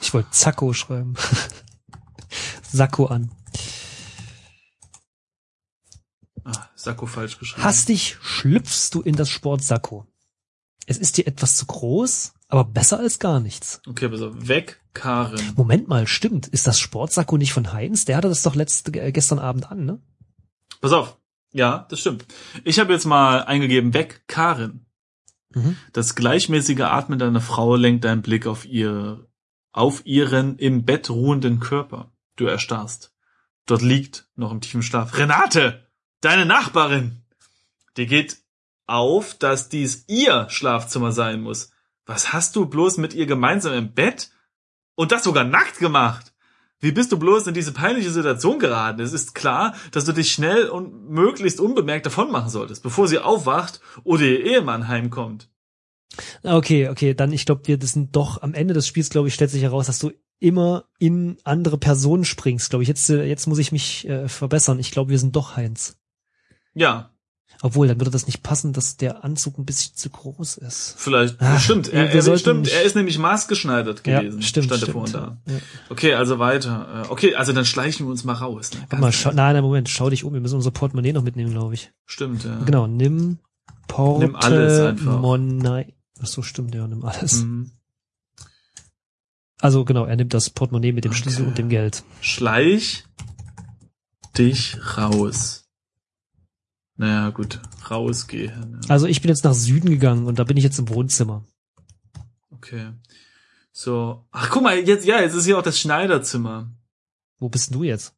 Ich 0.00 0.14
wollte 0.14 0.30
Zacko 0.30 0.72
schreiben. 0.72 1.14
Sakko 2.72 3.06
an. 3.06 3.32
Ah, 6.44 6.68
Sakko 6.76 7.06
falsch 7.06 7.38
geschrieben. 7.38 7.64
Hastig 7.64 8.18
schlüpfst 8.22 8.90
du 8.92 9.02
in 9.02 9.16
das 9.16 9.28
Sportsakko. 9.28 10.06
Es 10.86 10.96
ist 10.96 11.18
dir 11.18 11.26
etwas 11.26 11.56
zu 11.56 11.66
groß, 11.66 12.32
aber 12.48 12.64
besser 12.64 13.00
als 13.00 13.18
gar 13.18 13.40
nichts. 13.40 13.82
Okay, 13.88 14.08
pass 14.08 14.22
auf. 14.22 14.34
Weg, 14.36 14.80
Karin. 14.94 15.52
Moment 15.56 15.88
mal, 15.88 16.06
stimmt. 16.06 16.46
Ist 16.46 16.66
das 16.66 16.78
Sportsakko 16.78 17.36
nicht 17.36 17.52
von 17.52 17.72
Heinz? 17.72 18.04
Der 18.04 18.16
hatte 18.16 18.28
das 18.28 18.42
doch 18.42 18.54
letzte, 18.54 18.92
äh, 18.92 19.10
gestern 19.12 19.40
Abend 19.40 19.70
an, 19.70 19.84
ne? 19.84 20.00
Pass 20.80 20.92
auf. 20.92 21.18
Ja, 21.52 21.86
das 21.90 22.00
stimmt. 22.00 22.26
Ich 22.64 22.78
habe 22.78 22.92
jetzt 22.92 23.06
mal 23.06 23.42
eingegeben, 23.42 23.92
weg, 23.92 24.22
Karin. 24.28 24.86
Mhm. 25.54 25.76
Das 25.92 26.14
gleichmäßige 26.14 26.80
Atmen 26.80 27.18
deiner 27.18 27.40
Frau 27.40 27.76
lenkt 27.76 28.04
deinen 28.04 28.22
Blick 28.22 28.46
auf 28.46 28.64
ihr, 28.64 29.26
auf 29.72 30.04
ihren 30.06 30.58
im 30.58 30.84
Bett 30.84 31.10
ruhenden 31.10 31.60
Körper. 31.60 32.12
Du 32.36 32.46
erstarrst. 32.46 33.14
Dort 33.66 33.82
liegt, 33.82 34.28
noch 34.36 34.52
im 34.52 34.60
tiefen 34.60 34.82
Schlaf, 34.82 35.16
Renate! 35.16 35.86
Deine 36.20 36.46
Nachbarin! 36.46 37.22
Dir 37.96 38.06
geht 38.06 38.38
auf, 38.86 39.34
dass 39.38 39.68
dies 39.68 40.04
ihr 40.08 40.48
Schlafzimmer 40.50 41.12
sein 41.12 41.40
muss. 41.40 41.70
Was 42.06 42.32
hast 42.32 42.56
du 42.56 42.66
bloß 42.66 42.98
mit 42.98 43.14
ihr 43.14 43.26
gemeinsam 43.26 43.72
im 43.72 43.92
Bett? 43.92 44.30
Und 44.96 45.12
das 45.12 45.24
sogar 45.24 45.44
nackt 45.44 45.78
gemacht? 45.78 46.29
Wie 46.80 46.92
bist 46.92 47.12
du 47.12 47.18
bloß 47.18 47.46
in 47.46 47.54
diese 47.54 47.72
peinliche 47.72 48.10
Situation 48.10 48.58
geraten? 48.58 49.00
Es 49.00 49.12
ist 49.12 49.34
klar, 49.34 49.74
dass 49.92 50.06
du 50.06 50.12
dich 50.12 50.32
schnell 50.32 50.68
und 50.68 51.10
möglichst 51.10 51.60
unbemerkt 51.60 52.06
davon 52.06 52.32
machen 52.32 52.48
solltest, 52.48 52.82
bevor 52.82 53.06
sie 53.06 53.18
aufwacht 53.18 53.80
oder 54.02 54.22
ihr 54.22 54.44
Ehemann 54.44 54.88
heimkommt. 54.88 55.50
Okay, 56.42 56.88
okay, 56.88 57.14
dann 57.14 57.32
ich 57.32 57.44
glaube, 57.44 57.68
wir 57.68 57.78
das 57.78 57.92
sind 57.92 58.16
doch 58.16 58.42
am 58.42 58.54
Ende 58.54 58.74
des 58.74 58.86
Spiels, 58.86 59.10
glaube 59.10 59.28
ich, 59.28 59.34
stellt 59.34 59.50
sich 59.50 59.62
heraus, 59.62 59.86
dass 59.86 59.98
du 59.98 60.10
immer 60.40 60.86
in 60.98 61.36
andere 61.44 61.76
Personen 61.78 62.24
springst, 62.24 62.70
glaube 62.70 62.82
ich. 62.82 62.88
Jetzt 62.88 63.10
äh, 63.10 63.24
jetzt 63.24 63.46
muss 63.46 63.58
ich 63.58 63.72
mich 63.72 64.08
äh, 64.08 64.26
verbessern. 64.26 64.80
Ich 64.80 64.90
glaube, 64.90 65.10
wir 65.10 65.18
sind 65.18 65.36
doch 65.36 65.56
Heinz. 65.56 65.98
Ja, 66.72 67.10
Obwohl, 67.62 67.88
dann 67.88 68.00
würde 68.00 68.10
das 68.10 68.26
nicht 68.26 68.42
passen, 68.42 68.72
dass 68.72 68.96
der 68.96 69.22
Anzug 69.22 69.58
ein 69.58 69.66
bisschen 69.66 69.94
zu 69.94 70.08
groß 70.08 70.56
ist. 70.56 70.94
vielleicht. 70.96 71.36
Ach, 71.40 71.60
stimmt, 71.60 71.88
er, 71.88 72.10
er, 72.10 72.36
stimmt, 72.38 72.68
er 72.68 72.82
ist 72.82 72.96
nämlich 72.96 73.18
maßgeschneidert 73.18 74.02
gewesen. 74.02 74.40
Ja, 74.40 74.46
stimmt, 74.46 74.66
stand 74.66 74.80
stimmt. 74.82 74.92
vorhin 74.92 75.12
da. 75.12 75.36
Ja. 75.46 75.58
Okay, 75.90 76.14
also 76.14 76.38
weiter. 76.38 77.04
Äh, 77.06 77.10
Okay, 77.10 77.34
also 77.34 77.52
dann 77.52 77.66
schleichen 77.66 78.06
wir 78.06 78.10
uns 78.10 78.24
mal 78.24 78.32
raus. 78.32 78.70
Ne? 78.72 78.98
Mal, 78.98 79.12
schau, 79.12 79.32
nein, 79.32 79.54
nein, 79.54 79.62
Moment, 79.62 79.88
schau 79.90 80.08
dich 80.08 80.24
um. 80.24 80.32
Wir 80.32 80.40
müssen 80.40 80.54
unser 80.56 80.70
Portemonnaie 80.70 81.12
noch 81.12 81.22
mitnehmen, 81.22 81.50
glaube 81.50 81.74
ich. 81.74 81.92
Stimmt, 82.06 82.44
ja. 82.44 82.58
Genau, 82.64 82.86
nimm 82.86 83.38
Nimm 84.18 84.36
alles 84.36 84.80
einfach. 84.80 85.04
Portemonnaie. 85.04 85.94
Ach 86.22 86.26
so, 86.26 86.42
stimmt, 86.42 86.74
ja, 86.74 86.86
nimm 86.86 87.04
alles. 87.04 87.42
Mhm. 87.42 87.72
Also 89.60 89.84
genau, 89.84 90.06
er 90.06 90.16
nimmt 90.16 90.32
das 90.32 90.48
Portemonnaie 90.48 90.92
mit 90.92 91.04
dem 91.04 91.10
Okay. 91.12 91.20
Schlüssel 91.22 91.46
und 91.46 91.58
dem 91.58 91.68
Geld. 91.68 92.02
Schleich 92.22 93.04
dich 94.38 94.78
raus. 94.96 95.59
Naja, 97.00 97.30
gut. 97.30 97.60
Rausgehen. 97.90 98.78
Ja. 98.82 98.90
Also 98.90 99.06
ich 99.06 99.22
bin 99.22 99.30
jetzt 99.30 99.44
nach 99.44 99.54
Süden 99.54 99.88
gegangen 99.88 100.26
und 100.26 100.38
da 100.38 100.44
bin 100.44 100.58
ich 100.58 100.64
jetzt 100.64 100.78
im 100.78 100.90
Wohnzimmer. 100.90 101.46
Okay. 102.50 102.90
So. 103.72 104.26
Ach, 104.32 104.50
guck 104.50 104.62
mal, 104.62 104.76
jetzt, 104.78 105.06
ja, 105.06 105.18
jetzt 105.18 105.34
ist 105.34 105.46
hier 105.46 105.56
auch 105.56 105.62
das 105.62 105.80
Schneiderzimmer. 105.80 106.70
Wo 107.38 107.48
bist 107.48 107.74
du 107.74 107.84
jetzt? 107.84 108.14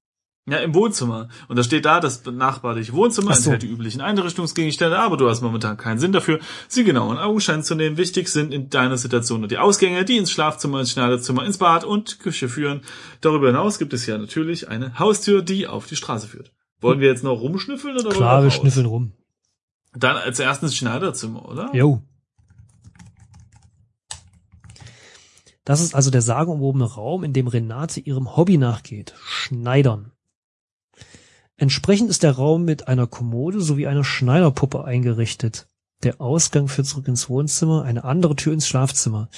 Ja, 0.46 0.56
im 0.58 0.74
Wohnzimmer. 0.74 1.28
Und 1.46 1.56
da 1.56 1.62
steht 1.62 1.84
da, 1.84 2.00
das 2.00 2.22
benachbarte 2.22 2.92
Wohnzimmer 2.92 3.34
so. 3.34 3.52
enthält 3.52 3.62
die 3.62 3.72
üblichen 3.72 4.00
Einrichtungsgegenstände, 4.00 4.98
aber 4.98 5.16
du 5.16 5.30
hast 5.30 5.42
momentan 5.42 5.76
keinen 5.76 6.00
Sinn 6.00 6.10
dafür, 6.10 6.40
sie 6.66 6.82
genau 6.82 7.12
in 7.12 7.18
Augenschein 7.18 7.62
zu 7.62 7.76
nehmen. 7.76 7.96
Wichtig 7.98 8.28
sind 8.28 8.52
in 8.52 8.68
deiner 8.68 8.98
Situation 8.98 9.42
nur 9.42 9.48
die 9.48 9.58
Ausgänge, 9.58 10.04
die 10.04 10.16
ins 10.16 10.32
Schlafzimmer, 10.32 10.80
ins 10.80 10.90
Schneiderzimmer, 10.90 11.44
ins 11.44 11.58
Bad 11.58 11.84
und 11.84 12.18
Küche 12.18 12.48
führen. 12.48 12.80
Darüber 13.20 13.46
hinaus 13.46 13.78
gibt 13.78 13.92
es 13.92 14.06
ja 14.06 14.18
natürlich 14.18 14.68
eine 14.68 14.98
Haustür, 14.98 15.42
die 15.42 15.68
auf 15.68 15.86
die 15.86 15.94
Straße 15.94 16.26
führt. 16.26 16.50
Wollen 16.82 17.00
wir 17.00 17.08
jetzt 17.08 17.24
noch 17.24 17.40
rumschnüffeln 17.40 17.96
oder 17.96 18.10
Klar, 18.10 18.42
wir 18.42 18.48
raus? 18.48 18.54
schnüffeln 18.54 18.86
rum. 18.86 19.12
Dann 19.94 20.16
als 20.16 20.38
erstes 20.38 20.76
Schneiderzimmer, 20.76 21.48
oder? 21.48 21.70
Jo. 21.74 22.02
Das 25.64 25.80
ist 25.80 25.94
also 25.94 26.10
der 26.10 26.22
sagenumwobene 26.22 26.84
Raum, 26.84 27.22
in 27.22 27.32
dem 27.32 27.46
Renate 27.46 28.00
ihrem 28.00 28.36
Hobby 28.36 28.58
nachgeht. 28.58 29.14
Schneidern. 29.24 30.10
Entsprechend 31.56 32.10
ist 32.10 32.24
der 32.24 32.32
Raum 32.32 32.64
mit 32.64 32.88
einer 32.88 33.06
Kommode 33.06 33.60
sowie 33.60 33.86
einer 33.86 34.02
Schneiderpuppe 34.02 34.84
eingerichtet. 34.84 35.68
Der 36.02 36.20
Ausgang 36.20 36.66
führt 36.66 36.88
zurück 36.88 37.06
ins 37.06 37.28
Wohnzimmer, 37.28 37.84
eine 37.84 38.02
andere 38.02 38.34
Tür 38.34 38.52
ins 38.52 38.66
Schlafzimmer. 38.66 39.28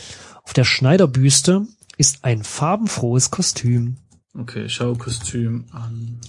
Auf 0.44 0.54
der 0.54 0.64
Schneiderbüste 0.64 1.66
ist 1.98 2.24
ein 2.24 2.42
farbenfrohes 2.42 3.30
Kostüm. 3.30 3.98
Okay, 4.34 4.70
schau 4.70 4.94
Kostüm 4.94 5.66
an. 5.72 6.20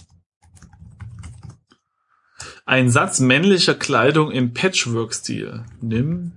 Ein 2.66 2.90
Satz 2.90 3.20
männlicher 3.20 3.76
Kleidung 3.76 4.32
im 4.32 4.54
Patchwork-Stil. 4.54 5.64
Nimm 5.82 6.34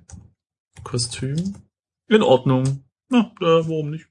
Kostüm. 0.84 1.54
In 2.08 2.22
Ordnung. 2.22 2.84
Na, 3.08 3.32
äh, 3.40 3.44
warum 3.44 3.90
nicht? 3.90 4.06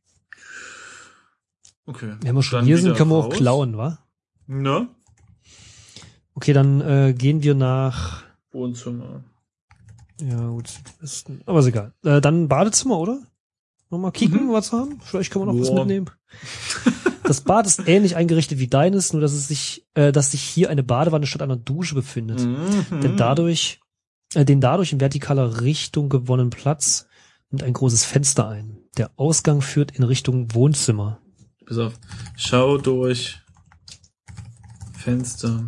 Okay. 1.86 2.15
Wenn 2.21 2.36
wir 2.36 2.43
schon 2.43 2.60
Dann 2.60 2.65
hier 2.65 2.77
sind, 2.80 2.95
können 2.97 3.12
wir 3.12 3.17
auch 3.17 3.25
raus. 3.27 3.36
klauen, 3.36 3.77
wa? 3.77 3.99
Ne? 4.47 4.88
Okay, 6.34 6.53
dann 6.53 6.82
äh, 6.82 7.13
gehen 7.17 7.43
wir 7.43 7.56
nach. 7.56 8.23
Wohnzimmer. 8.51 9.23
Ja, 10.19 10.47
gut. 10.49 10.69
Ist, 11.01 11.27
aber 11.45 11.60
ist 11.60 11.67
egal. 11.67 11.93
Äh, 12.03 12.19
dann 12.21 12.47
Badezimmer, 12.47 12.97
oder? 12.97 13.19
Nochmal 13.89 14.12
kicken, 14.12 14.47
Mhm. 14.47 14.51
was 14.53 14.71
haben? 14.71 14.99
Vielleicht 15.01 15.32
können 15.32 15.45
wir 15.45 15.53
noch 15.53 15.60
was 15.62 15.69
Ja. 15.69 15.75
mitnehmen. 15.75 16.10
Das 17.27 17.41
Bad 17.41 17.67
ist 17.67 17.87
ähnlich 17.87 18.15
eingerichtet 18.15 18.57
wie 18.57 18.67
deines, 18.67 19.11
nur 19.11 19.21
dass 19.21 19.33
es 19.33 19.49
sich, 19.49 19.85
äh, 19.95 20.13
dass 20.13 20.31
sich 20.31 20.41
hier 20.41 20.69
eine 20.69 20.83
Badewanne 20.83 21.27
statt 21.27 21.41
einer 21.41 21.57
Dusche 21.57 21.93
befindet. 21.93 22.39
Mhm. 22.39 23.01
Denn 23.01 23.17
dadurch, 23.17 23.81
äh, 24.33 24.45
den 24.45 24.61
dadurch 24.61 24.93
in 24.93 24.99
vertikaler 24.99 25.61
Richtung 25.61 26.07
gewonnenen 26.07 26.51
Platz 26.51 27.07
nimmt 27.49 27.63
ein 27.63 27.73
großes 27.73 28.05
Fenster 28.05 28.47
ein. 28.47 28.77
Der 28.97 29.11
Ausgang 29.17 29.61
führt 29.61 29.91
in 29.91 30.03
Richtung 30.03 30.53
Wohnzimmer. 30.53 31.19
Pass 31.65 31.77
auf. 31.77 31.93
Schau 32.37 32.77
durch 32.77 33.39
Fenster. 34.93 35.65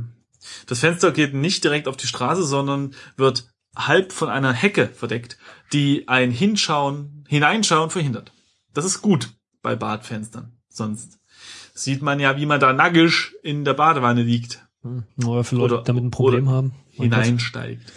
Das 0.66 0.80
Fenster 0.80 1.12
geht 1.12 1.34
nicht 1.34 1.64
direkt 1.64 1.90
auf 1.90 1.98
die 1.98 2.08
Straße, 2.08 2.44
sondern 2.44 2.96
wird 3.18 3.50
halb 3.76 4.14
von 4.14 4.30
einer 4.30 4.54
Hecke 4.54 4.88
verdeckt, 4.88 5.38
die 5.74 6.08
ein 6.08 6.32
Hinschauen, 6.32 7.26
Hineinschauen 7.28 7.90
verhindert. 7.90 8.32
Das 8.74 8.86
ist 8.86 9.02
gut 9.02 9.34
bei 9.62 9.76
Badfenstern. 9.76 10.58
Sonst 10.70 11.20
sieht 11.84 12.02
man 12.02 12.20
ja, 12.20 12.38
wie 12.38 12.46
man 12.46 12.60
da 12.60 12.74
nackig 12.74 13.34
in 13.44 13.66
der 13.66 13.74
Badewanne 13.74 14.24
liegt, 14.24 14.66
Hm. 14.82 15.04
Oder 15.26 15.44
für 15.44 15.56
Leute, 15.58 15.80
die 15.80 15.84
damit 15.84 16.04
ein 16.04 16.12
Problem 16.12 16.50
haben. 16.50 16.74
Hineinsteigt. 16.92 17.92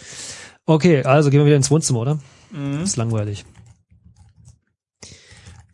Okay, 0.65 1.03
also 1.03 1.29
gehen 1.29 1.39
wir 1.39 1.45
wieder 1.45 1.55
ins 1.55 1.71
Wohnzimmer, 1.71 1.99
oder? 1.99 2.19
Mhm. 2.51 2.81
ist 2.81 2.97
langweilig. 2.97 3.45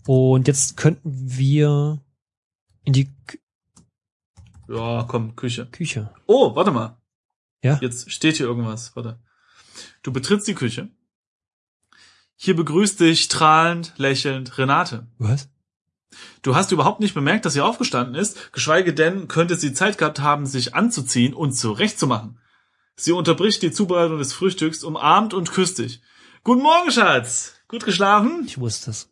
Und 0.06 0.48
jetzt 0.48 0.78
könnten 0.78 1.12
wir 1.14 2.00
in 2.84 2.94
die 2.94 3.10
Kü 3.28 3.38
Ja, 4.68 5.06
komm, 5.08 5.36
Küche. 5.36 5.66
Küche. 5.68 6.12
Oh, 6.26 6.56
warte 6.56 6.72
mal. 6.72 6.98
Ja? 7.64 7.78
Jetzt 7.82 8.12
steht 8.12 8.38
hier 8.38 8.46
irgendwas. 8.46 8.96
Warte. 8.96 9.20
Du 10.04 10.12
betrittst 10.14 10.48
die 10.48 10.56
Küche. 10.56 10.90
Hier 12.36 12.56
begrüßt 12.56 13.00
dich 13.00 13.24
strahlend, 13.24 13.94
lächelnd 13.98 14.58
Renate. 14.58 15.08
Was? 15.18 15.50
Du 16.42 16.56
hast 16.56 16.72
überhaupt 16.72 17.00
nicht 17.00 17.14
bemerkt, 17.14 17.46
dass 17.46 17.54
sie 17.54 17.62
aufgestanden 17.62 18.16
ist, 18.16 18.54
geschweige 18.54 18.94
denn 18.94 19.28
könnte 19.28 19.56
sie 19.56 19.74
Zeit 19.74 19.98
gehabt 19.98 20.20
haben, 20.20 20.46
sich 20.46 20.76
anzuziehen 20.76 21.34
und 21.34 21.54
zurechtzumachen. 21.54 22.40
Sie 22.96 23.12
unterbricht 23.12 23.62
die 23.62 23.72
Zubereitung 23.72 24.18
des 24.18 24.34
Frühstücks, 24.34 24.84
umarmt 24.84 25.34
und 25.34 25.52
küsst 25.52 25.80
dich. 25.80 26.02
Guten 26.44 26.62
Morgen, 26.62 26.92
Schatz. 26.92 27.54
Gut 27.68 27.86
geschlafen? 27.86 28.44
Ich 28.46 28.60
wusste 28.60 28.92
es. 28.92 29.10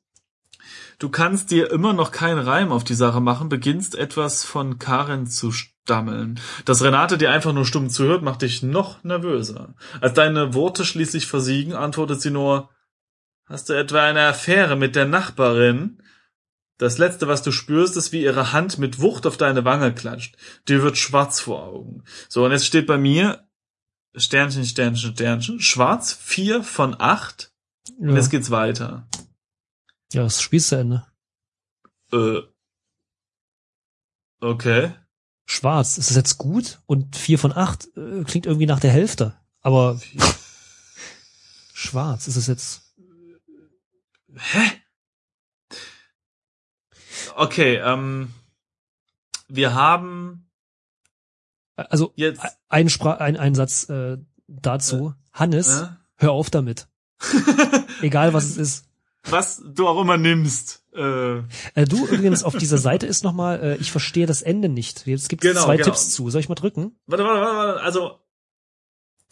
Du 0.99 1.09
kannst 1.09 1.51
dir 1.51 1.71
immer 1.71 1.93
noch 1.93 2.11
keinen 2.11 2.39
Reim 2.39 2.71
auf 2.71 2.83
die 2.83 2.95
Sache 2.95 3.21
machen, 3.21 3.49
beginnst 3.49 3.95
etwas 3.95 4.43
von 4.43 4.79
Karen 4.79 5.27
zu 5.27 5.51
stammeln. 5.51 6.39
Dass 6.65 6.83
Renate 6.83 7.17
dir 7.17 7.31
einfach 7.31 7.53
nur 7.53 7.65
stumm 7.65 7.89
zuhört, 7.89 8.23
macht 8.23 8.41
dich 8.41 8.63
noch 8.63 9.03
nervöser. 9.03 9.75
Als 10.01 10.13
deine 10.15 10.53
Worte 10.53 10.85
schließlich 10.85 11.27
versiegen, 11.27 11.73
antwortet 11.73 12.21
sie 12.21 12.31
nur, 12.31 12.69
hast 13.45 13.69
du 13.69 13.73
etwa 13.73 14.03
eine 14.03 14.25
Affäre 14.25 14.75
mit 14.75 14.95
der 14.95 15.05
Nachbarin? 15.05 16.01
Das 16.77 16.97
letzte, 16.99 17.27
was 17.27 17.41
du 17.41 17.51
spürst, 17.51 17.97
ist, 17.97 18.11
wie 18.11 18.21
ihre 18.21 18.51
Hand 18.53 18.77
mit 18.77 18.99
Wucht 18.99 19.25
auf 19.25 19.37
deine 19.37 19.65
Wange 19.65 19.93
klatscht. 19.93 20.37
Dir 20.67 20.83
wird 20.83 20.97
schwarz 20.97 21.39
vor 21.39 21.63
Augen. 21.63 22.03
So, 22.29 22.45
und 22.45 22.51
jetzt 22.51 22.65
steht 22.67 22.85
bei 22.85 22.97
mir 22.97 23.47
Sternchen, 24.15 24.63
Sternchen, 24.65 25.13
Sternchen, 25.13 25.59
schwarz, 25.59 26.13
vier 26.13 26.63
von 26.63 26.95
acht. 26.99 27.51
Und 27.97 28.09
Ja, 28.09 28.15
jetzt 28.15 28.29
geht's 28.29 28.51
weiter. 28.51 29.07
ja 30.13 30.23
das 30.23 30.41
Spiel 30.41 30.57
ist 30.57 30.69
zu 30.69 30.75
Ende. 30.77 31.05
Äh. 32.11 32.41
Okay. 34.39 34.93
Schwarz. 35.45 35.97
Ist 35.97 36.09
das 36.11 36.17
jetzt 36.17 36.37
gut? 36.37 36.79
Und 36.85 37.15
vier 37.15 37.39
von 37.39 37.53
acht 37.53 37.87
äh, 37.97 38.23
klingt 38.23 38.45
irgendwie 38.45 38.65
nach 38.67 38.79
der 38.79 38.91
Hälfte. 38.91 39.35
Aber 39.61 39.99
schwarz. 41.73 42.27
Ist 42.27 42.35
es 42.35 42.47
jetzt. 42.47 42.93
Hä? 44.35 44.76
Okay, 47.37 47.75
ähm. 47.77 48.33
Wir 49.47 49.73
haben 49.75 50.49
Also 51.75 52.11
jetzt. 52.15 52.41
ein, 52.67 52.89
Spra 52.89 53.13
ein, 53.13 53.37
ein 53.37 53.55
Satz 53.55 53.87
äh, 53.89 54.17
dazu. 54.47 55.13
Hannes, 55.31 55.83
Äh? 55.83 55.87
hör 56.17 56.31
auf 56.31 56.49
damit. 56.49 56.87
Egal 58.01 58.33
was 58.33 58.45
es 58.45 58.57
ist. 58.57 58.85
Was 59.29 59.61
du 59.63 59.87
auch 59.87 60.01
immer 60.01 60.17
nimmst. 60.17 60.83
Äh, 60.93 61.37
Äh, 61.75 61.85
du 61.87 62.07
übrigens 62.07 62.43
auf 62.43 62.57
dieser 62.57 62.77
Seite 62.77 63.05
ist 63.05 63.23
nochmal, 63.23 63.61
äh, 63.61 63.75
ich 63.77 63.91
verstehe 63.91 64.25
das 64.25 64.41
Ende 64.41 64.67
nicht. 64.69 65.05
Jetzt 65.05 65.29
gibt 65.29 65.43
es 65.45 65.51
Genau, 65.51 65.63
zwei 65.65 65.75
genau. 65.77 65.85
Tipps 65.85 66.09
zu. 66.09 66.29
Soll 66.29 66.41
ich 66.41 66.49
mal 66.49 66.55
drücken? 66.55 66.97
warte, 67.05 67.23
warte, 67.23 67.41
warte, 67.41 67.55
warte. 67.57 67.81
Also, 67.81 68.19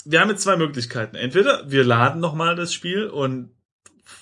wir 0.06 0.22
haben 0.22 0.30
jetzt 0.30 0.44
zwei 0.44 0.58
Möglichkeiten. 0.58 1.16
Entweder 1.16 1.70
wir 1.72 1.84
laden 1.84 2.22
nochmal 2.22 2.56
das 2.56 2.72
Spiel 2.74 3.08
und 3.08 3.50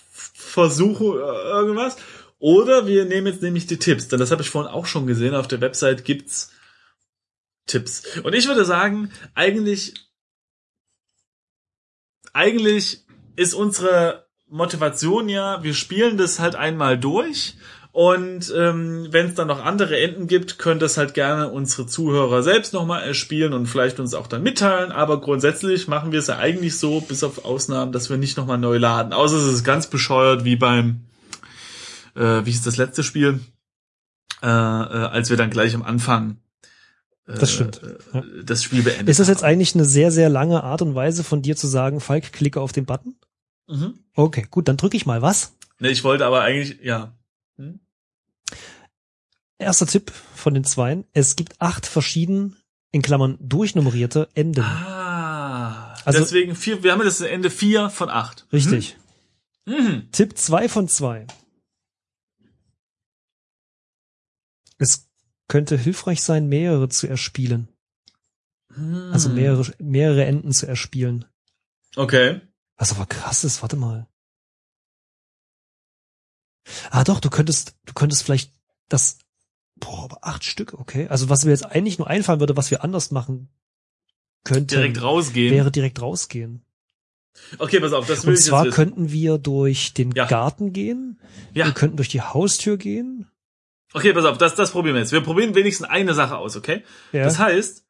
versuchen 0.09 1.07
äh, 1.07 1.49
irgendwas. 1.49 1.97
Oder 2.43 2.87
wir 2.87 3.05
nehmen 3.05 3.27
jetzt 3.27 3.41
nämlich 3.41 3.67
die 3.67 3.79
Tipps. 3.79 4.09
Denn 4.09 4.19
das 4.19 4.29
habe 4.29 4.41
ich 4.41 4.49
vorhin 4.49 4.69
auch 4.69 4.85
schon 4.85 5.07
gesehen. 5.07 5.33
Auf 5.33 5.47
der 5.47 5.61
Website 5.61 6.03
gibt's 6.03 6.51
Tipps. 7.67 8.17
Und 8.17 8.33
ich 8.33 8.49
würde 8.49 8.65
sagen, 8.65 9.11
eigentlich, 9.33 9.93
eigentlich 12.33 13.05
ist 13.37 13.53
unsere 13.53 14.27
Motivation 14.49 15.29
ja, 15.29 15.63
wir 15.63 15.73
spielen 15.73 16.17
das 16.17 16.39
halt 16.41 16.55
einmal 16.55 16.99
durch 16.99 17.55
und 17.93 18.53
ähm, 18.53 19.07
wenn 19.11 19.27
es 19.27 19.35
dann 19.35 19.47
noch 19.47 19.63
andere 19.63 19.97
Enden 19.97 20.27
gibt, 20.27 20.59
können 20.59 20.81
das 20.81 20.97
halt 20.97 21.13
gerne 21.13 21.49
unsere 21.49 21.87
Zuhörer 21.87 22.43
selbst 22.43 22.73
nochmal 22.73 23.03
erspielen 23.03 23.53
und 23.53 23.67
vielleicht 23.67 24.01
uns 24.01 24.13
auch 24.13 24.27
dann 24.27 24.43
mitteilen, 24.43 24.91
aber 24.91 25.21
grundsätzlich 25.21 25.87
machen 25.87 26.11
wir 26.11 26.19
es 26.19 26.27
ja 26.27 26.39
eigentlich 26.39 26.77
so, 26.77 26.99
bis 26.99 27.23
auf 27.23 27.45
Ausnahmen, 27.45 27.93
dass 27.93 28.09
wir 28.09 28.17
nicht 28.17 28.35
nochmal 28.35 28.57
neu 28.57 28.77
laden. 28.77 29.13
Außer 29.13 29.37
es 29.37 29.53
ist 29.53 29.63
ganz 29.63 29.87
bescheuert 29.87 30.43
wie 30.43 30.57
beim, 30.57 31.05
äh, 32.15 32.45
wie 32.45 32.49
ist 32.51 32.65
das 32.65 32.77
letzte 32.77 33.03
Spiel, 33.03 33.39
äh, 34.41 34.47
äh, 34.47 34.49
als 34.49 35.29
wir 35.29 35.37
dann 35.37 35.49
gleich 35.49 35.73
am 35.75 35.83
Anfang 35.83 36.37
äh, 37.27 37.35
Das 37.37 37.51
stimmt. 37.51 37.81
äh, 38.13 38.21
das 38.43 38.63
Spiel 38.63 38.83
beendet 38.83 39.09
Ist 39.09 39.19
das 39.19 39.27
jetzt 39.27 39.43
eigentlich 39.43 39.73
eine 39.75 39.85
sehr, 39.85 40.11
sehr 40.11 40.29
lange 40.29 40.63
Art 40.63 40.81
und 40.81 40.95
Weise 40.95 41.23
von 41.23 41.41
dir 41.41 41.55
zu 41.55 41.67
sagen, 41.67 41.99
Falk, 42.01 42.33
klicke 42.33 42.59
auf 42.61 42.71
den 42.71 42.85
Button? 42.85 43.15
Mhm. 43.67 43.99
Okay, 44.15 44.45
gut, 44.51 44.67
dann 44.67 44.77
drücke 44.77 44.97
ich 44.97 45.05
mal 45.05 45.21
was. 45.21 45.55
Ne, 45.79 45.89
ich 45.89 46.03
wollte 46.03 46.25
aber 46.25 46.41
eigentlich, 46.41 46.79
ja. 46.83 47.13
Hm? 47.57 47.79
Erster 49.57 49.87
Tipp 49.87 50.11
von 50.35 50.53
den 50.53 50.63
Zweien. 50.65 51.05
Es 51.13 51.35
gibt 51.35 51.55
acht 51.61 51.85
verschieden, 51.85 52.57
in 52.91 53.01
Klammern 53.01 53.37
durchnummerierte 53.39 54.27
Enden. 54.33 54.61
Ah, 54.61 55.95
Also- 56.05 56.19
deswegen 56.19 56.55
vier, 56.55 56.83
wir 56.83 56.91
haben 56.91 57.01
das 57.03 57.21
Ende 57.21 57.49
vier 57.49 57.89
von 57.89 58.09
acht. 58.09 58.45
Richtig. 58.51 58.97
Mhm. 59.65 60.09
Tipp 60.11 60.37
zwei 60.37 60.67
von 60.67 60.87
zwei. 60.89 61.25
Es 64.83 65.09
könnte 65.47 65.77
hilfreich 65.77 66.21
sein, 66.21 66.47
mehrere 66.47 66.89
zu 66.89 67.07
erspielen. 67.07 67.69
Mhm. 68.75 69.11
Also 69.13 69.29
mehrere, 69.29 69.71
mehrere 69.79 70.25
Enden 70.25 70.51
zu 70.51 70.67
erspielen. 70.67 71.23
Okay. 71.95 72.41
Was 72.75 72.91
aber 72.91 73.05
krass 73.05 73.45
ist, 73.45 73.61
warte 73.61 73.77
mal. 73.77 74.07
Ah 76.91 77.03
doch, 77.05 77.19
du 77.21 77.29
könntest, 77.29 77.75
du 77.85 77.93
könntest 77.93 78.23
vielleicht 78.23 78.51
das, 78.89 79.19
boah, 79.75 80.03
aber 80.05 80.17
acht 80.21 80.43
Stück, 80.43 80.73
okay. 80.73 81.07
Also 81.07 81.29
was 81.29 81.45
mir 81.45 81.51
jetzt 81.51 81.65
eigentlich 81.65 81.97
nur 81.97 82.07
einfallen 82.09 82.39
würde, 82.41 82.57
was 82.57 82.71
wir 82.71 82.83
anders 82.83 83.11
machen 83.11 83.49
könnten, 84.43 84.67
Direkt 84.67 85.01
rausgehen. 85.01 85.53
wäre 85.53 85.71
direkt 85.71 86.01
rausgehen. 86.01 86.65
okay, 87.59 87.79
pass 87.79 87.93
auf, 87.93 88.07
das 88.07 88.23
will 88.25 88.33
Und 88.33 88.39
ich 88.39 88.45
zwar 88.45 88.65
jetzt 88.65 88.77
wissen. 88.77 88.91
könnten 88.95 89.11
wir 89.11 89.37
durch 89.37 89.93
den 89.93 90.11
Ja. 90.11 90.25
Garten 90.25 90.73
gehen, 90.73 91.19
Ja. 91.53 91.65
wir 91.67 91.73
könnten 91.73 91.95
durch 91.97 92.09
die 92.09 92.21
Haustür 92.21 92.77
gehen. 92.77 93.29
Okay, 93.93 94.11
pass 94.13 94.25
auf, 94.25 94.37
das, 94.37 94.55
das 94.55 94.71
probieren 94.71 94.95
wir 94.95 95.01
jetzt. 95.01 95.11
Wir 95.11 95.21
probieren 95.21 95.55
wenigstens 95.55 95.87
eine 95.87 96.13
Sache 96.13 96.37
aus, 96.37 96.57
okay? 96.57 96.83
Ja. 97.11 97.23
Das 97.23 97.39
heißt, 97.39 97.85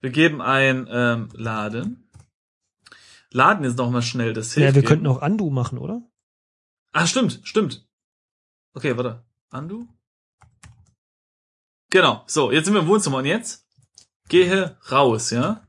wir 0.00 0.10
geben 0.10 0.42
ein 0.42 0.88
ähm, 0.90 1.28
Laden. 1.32 2.10
Laden 3.30 3.64
jetzt 3.64 3.78
noch 3.78 3.90
mal 3.90 4.02
schnell 4.02 4.32
das 4.32 4.54
Hilfe. 4.54 4.68
ja, 4.68 4.74
wir 4.74 4.82
könnten 4.82 5.06
auch 5.06 5.22
Undo 5.22 5.50
machen, 5.50 5.78
oder? 5.78 6.02
Ah, 6.92 7.06
stimmt, 7.06 7.40
stimmt. 7.44 7.86
Okay, 8.74 8.96
warte. 8.96 9.24
Undo? 9.52 9.86
Genau. 11.90 12.24
So, 12.26 12.50
jetzt 12.50 12.64
sind 12.64 12.74
wir 12.74 12.80
im 12.80 12.88
Wohnzimmer 12.88 13.18
und 13.18 13.26
jetzt 13.26 13.66
gehe 14.28 14.76
raus, 14.90 15.30
ja? 15.30 15.66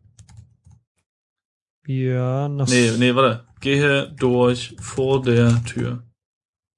Ja, 1.86 2.50
nach 2.50 2.68
Nee, 2.68 2.92
nee, 2.98 3.16
warte. 3.16 3.48
Gehe 3.60 4.12
durch 4.12 4.76
vor 4.80 5.22
der 5.22 5.63
Tür. 5.63 6.04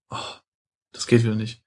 Oh, 0.09 0.17
das 0.91 1.07
geht 1.07 1.23
wieder 1.23 1.35
nicht. 1.35 1.63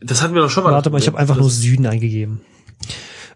Das 0.00 0.22
hatten 0.22 0.34
wir 0.34 0.42
doch 0.42 0.50
schon 0.50 0.64
mal. 0.64 0.72
Warte 0.72 0.90
mal, 0.90 0.98
ich 0.98 1.06
habe 1.06 1.18
einfach 1.18 1.36
nur 1.36 1.50
Süden 1.50 1.86
eingegeben. 1.86 2.40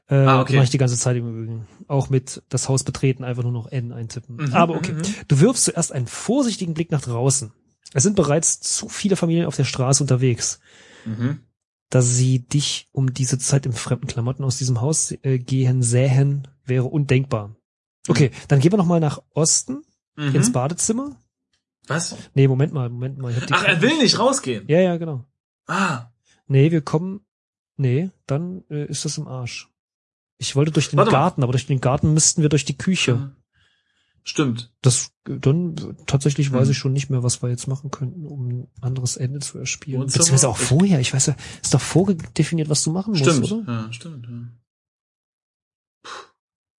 Äh, 0.08 0.14
Ah, 0.16 0.40
okay. 0.40 0.54
Mache 0.54 0.64
ich 0.64 0.70
die 0.70 0.78
ganze 0.78 0.96
Zeit 0.96 1.16
im 1.16 1.28
Übrigen. 1.28 1.66
Auch 1.88 2.10
mit 2.10 2.42
das 2.48 2.68
Haus 2.68 2.84
betreten 2.84 3.24
einfach 3.24 3.42
nur 3.42 3.52
noch 3.52 3.70
N 3.72 3.92
eintippen. 3.92 4.36
Mhm, 4.36 4.54
Aber 4.54 4.76
okay. 4.76 4.92
mhm, 4.92 4.98
mhm. 4.98 5.14
Du 5.28 5.40
wirfst 5.40 5.64
zuerst 5.64 5.92
einen 5.92 6.06
vorsichtigen 6.06 6.74
Blick 6.74 6.90
nach 6.92 7.00
draußen. 7.02 7.52
Es 7.92 8.02
sind 8.02 8.16
bereits 8.16 8.60
zu 8.60 8.88
viele 8.88 9.16
Familien 9.16 9.46
auf 9.46 9.56
der 9.56 9.64
Straße 9.64 10.02
unterwegs. 10.02 10.60
Mhm. 11.04 11.40
dass 11.90 12.16
sie 12.16 12.40
dich 12.40 12.88
um 12.90 13.14
diese 13.14 13.38
Zeit 13.38 13.64
im 13.64 13.72
fremden 13.72 14.08
Klamotten 14.08 14.42
aus 14.42 14.58
diesem 14.58 14.80
Haus 14.80 15.12
äh, 15.22 15.38
gehen 15.38 15.82
sähen, 15.84 16.48
wäre 16.64 16.86
undenkbar. 16.86 17.54
Okay, 18.08 18.32
dann 18.48 18.58
gehen 18.58 18.72
wir 18.72 18.76
noch 18.78 18.86
mal 18.86 18.98
nach 18.98 19.22
Osten 19.34 19.82
Mhm. 20.16 20.34
ins 20.34 20.50
Badezimmer. 20.50 21.14
Was? 21.86 22.16
Nee, 22.34 22.48
Moment 22.48 22.72
mal, 22.72 22.88
Moment 22.88 23.18
mal. 23.18 23.32
Ach, 23.52 23.62
er 23.64 23.80
will 23.82 23.96
nicht 23.98 24.18
rausgehen. 24.18 24.64
Ja, 24.66 24.80
ja, 24.80 24.96
genau. 24.96 25.24
Ah, 25.68 26.06
Nee, 26.46 26.70
wir 26.70 26.80
kommen. 26.82 27.20
Nee, 27.76 28.10
dann 28.26 28.64
äh, 28.70 28.86
ist 28.86 29.04
das 29.04 29.18
im 29.18 29.28
Arsch. 29.28 29.68
Ich 30.38 30.56
wollte 30.56 30.70
durch 30.72 30.88
den 30.90 30.96
Warte 30.98 31.10
mal. 31.10 31.18
Garten, 31.18 31.42
aber 31.42 31.52
durch 31.52 31.66
den 31.66 31.80
Garten 31.80 32.12
müssten 32.14 32.42
wir 32.42 32.48
durch 32.48 32.64
die 32.64 32.76
Küche. 32.78 33.34
stimmt. 34.22 34.72
Das 34.82 35.12
dann 35.24 35.96
tatsächlich 36.06 36.52
weiß 36.52 36.64
Hm. 36.66 36.70
ich 36.72 36.78
schon 36.78 36.92
nicht 36.92 37.10
mehr, 37.10 37.22
was 37.22 37.42
wir 37.42 37.48
jetzt 37.50 37.66
machen 37.68 37.90
könnten, 37.90 38.26
um 38.26 38.48
ein 38.48 38.68
anderes 38.80 39.16
Ende 39.16 39.40
zu 39.40 39.58
erspielen. 39.58 40.00
Wohnzimmer? 40.02 40.18
Beziehungsweise 40.24 40.48
auch 40.48 40.56
vorher. 40.56 41.00
Ich 41.00 41.12
weiß 41.14 41.26
ja, 41.26 41.36
ist 41.62 41.74
doch 41.74 41.80
vorgedefiniert, 41.80 42.68
was 42.68 42.82
du 42.84 42.92
machen 42.92 43.10
musst, 43.12 43.24
Stimmt. 43.24 43.52
oder? 43.52 43.72
Ja, 43.72 43.92
stimmt. 43.92 44.26
Ja. 44.26 44.48
Puh, 46.02 46.10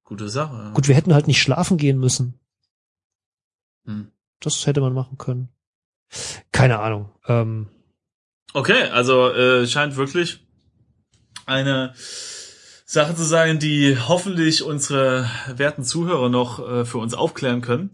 gute 0.04 0.30
Sache. 0.30 0.56
Ja. 0.56 0.72
Gut, 0.72 0.88
wir 0.88 0.96
hätten 0.96 1.14
halt 1.14 1.28
nicht 1.28 1.42
schlafen 1.42 1.78
gehen 1.78 2.00
müssen. 2.00 2.40
Hm. 3.86 4.12
Das 4.40 4.66
hätte 4.68 4.82
man 4.82 4.94
machen 4.94 5.18
können. 5.18 5.50
Keine 6.52 6.80
Ahnung. 6.80 7.10
Ähm, 7.28 7.68
Okay, 8.54 8.84
also 8.90 9.30
äh, 9.32 9.68
scheint 9.68 9.96
wirklich 9.96 10.40
eine 11.46 11.94
Sache 12.86 13.16
zu 13.16 13.24
sein, 13.24 13.60
die 13.60 13.98
hoffentlich 13.98 14.64
unsere 14.64 15.30
werten 15.48 15.84
Zuhörer 15.84 16.30
noch 16.30 16.60
äh, 16.60 16.86
für 16.86 16.98
uns 16.98 17.14
aufklären 17.14 17.62
können. 17.62 17.92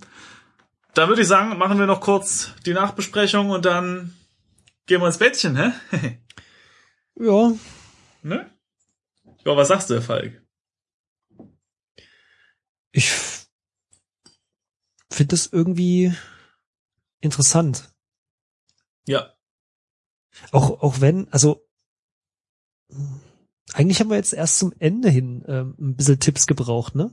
Dann 0.93 1.09
würde 1.09 1.23
ich 1.23 1.27
sagen, 1.27 1.57
machen 1.57 1.79
wir 1.79 1.87
noch 1.87 2.01
kurz 2.01 2.53
die 2.65 2.73
Nachbesprechung 2.73 3.49
und 3.49 3.65
dann 3.65 4.15
gehen 4.85 5.01
wir 5.01 5.07
ins 5.07 5.17
Bettchen, 5.17 5.55
hä? 5.57 5.71
ja, 7.15 7.53
ne? 8.21 8.49
Ja, 9.45 9.57
was 9.57 9.67
sagst 9.67 9.89
du, 9.89 10.01
Falk? 10.01 10.43
ich 12.93 13.11
finde 15.09 15.31
das 15.31 15.47
irgendwie 15.47 16.13
interessant. 17.19 17.91
Ja. 19.07 19.32
Auch, 20.51 20.81
auch 20.81 21.01
wenn, 21.01 21.27
also 21.31 21.65
eigentlich 23.73 23.99
haben 23.99 24.09
wir 24.09 24.17
jetzt 24.17 24.33
erst 24.33 24.59
zum 24.59 24.73
Ende 24.79 25.09
hin 25.09 25.43
ähm, 25.47 25.75
ein 25.79 25.95
bisschen 25.95 26.19
Tipps 26.19 26.47
gebraucht, 26.47 26.95
ne? 26.95 27.11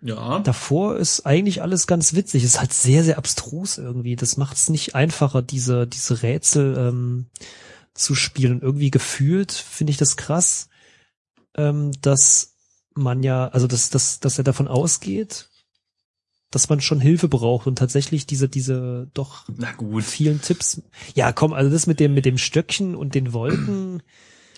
Ja. 0.00 0.38
Davor 0.38 0.96
ist 0.96 1.26
eigentlich 1.26 1.60
alles 1.60 1.86
ganz 1.88 2.14
witzig. 2.14 2.44
Ist 2.44 2.60
halt 2.60 2.72
sehr, 2.72 3.02
sehr 3.02 3.18
abstrus 3.18 3.78
irgendwie. 3.78 4.14
Das 4.14 4.36
macht 4.36 4.56
es 4.56 4.68
nicht 4.68 4.94
einfacher, 4.94 5.42
diese, 5.42 5.88
diese 5.88 6.22
Rätsel 6.22 6.76
ähm, 6.78 7.26
zu 7.94 8.14
spielen. 8.14 8.52
Und 8.52 8.62
irgendwie 8.62 8.92
gefühlt 8.92 9.50
finde 9.50 9.90
ich 9.90 9.96
das 9.96 10.16
krass, 10.16 10.68
ähm, 11.56 11.90
dass 12.00 12.54
man 12.94 13.22
ja, 13.22 13.48
also 13.48 13.66
dass, 13.66 13.90
dass, 13.90 14.20
dass 14.20 14.38
er 14.38 14.44
davon 14.44 14.68
ausgeht, 14.68 15.47
dass 16.50 16.68
man 16.68 16.80
schon 16.80 17.00
Hilfe 17.00 17.28
braucht 17.28 17.66
und 17.66 17.76
tatsächlich 17.76 18.26
diese, 18.26 18.48
diese 18.48 19.08
doch 19.14 19.44
Na 19.56 19.72
gut. 19.72 20.04
vielen 20.04 20.40
Tipps. 20.40 20.82
Ja, 21.14 21.32
komm, 21.32 21.52
also 21.52 21.70
das 21.70 21.86
mit 21.86 22.00
dem, 22.00 22.14
mit 22.14 22.24
dem 22.24 22.38
Stöckchen 22.38 22.94
und 22.94 23.14
den 23.14 23.32
Wolken, 23.32 24.02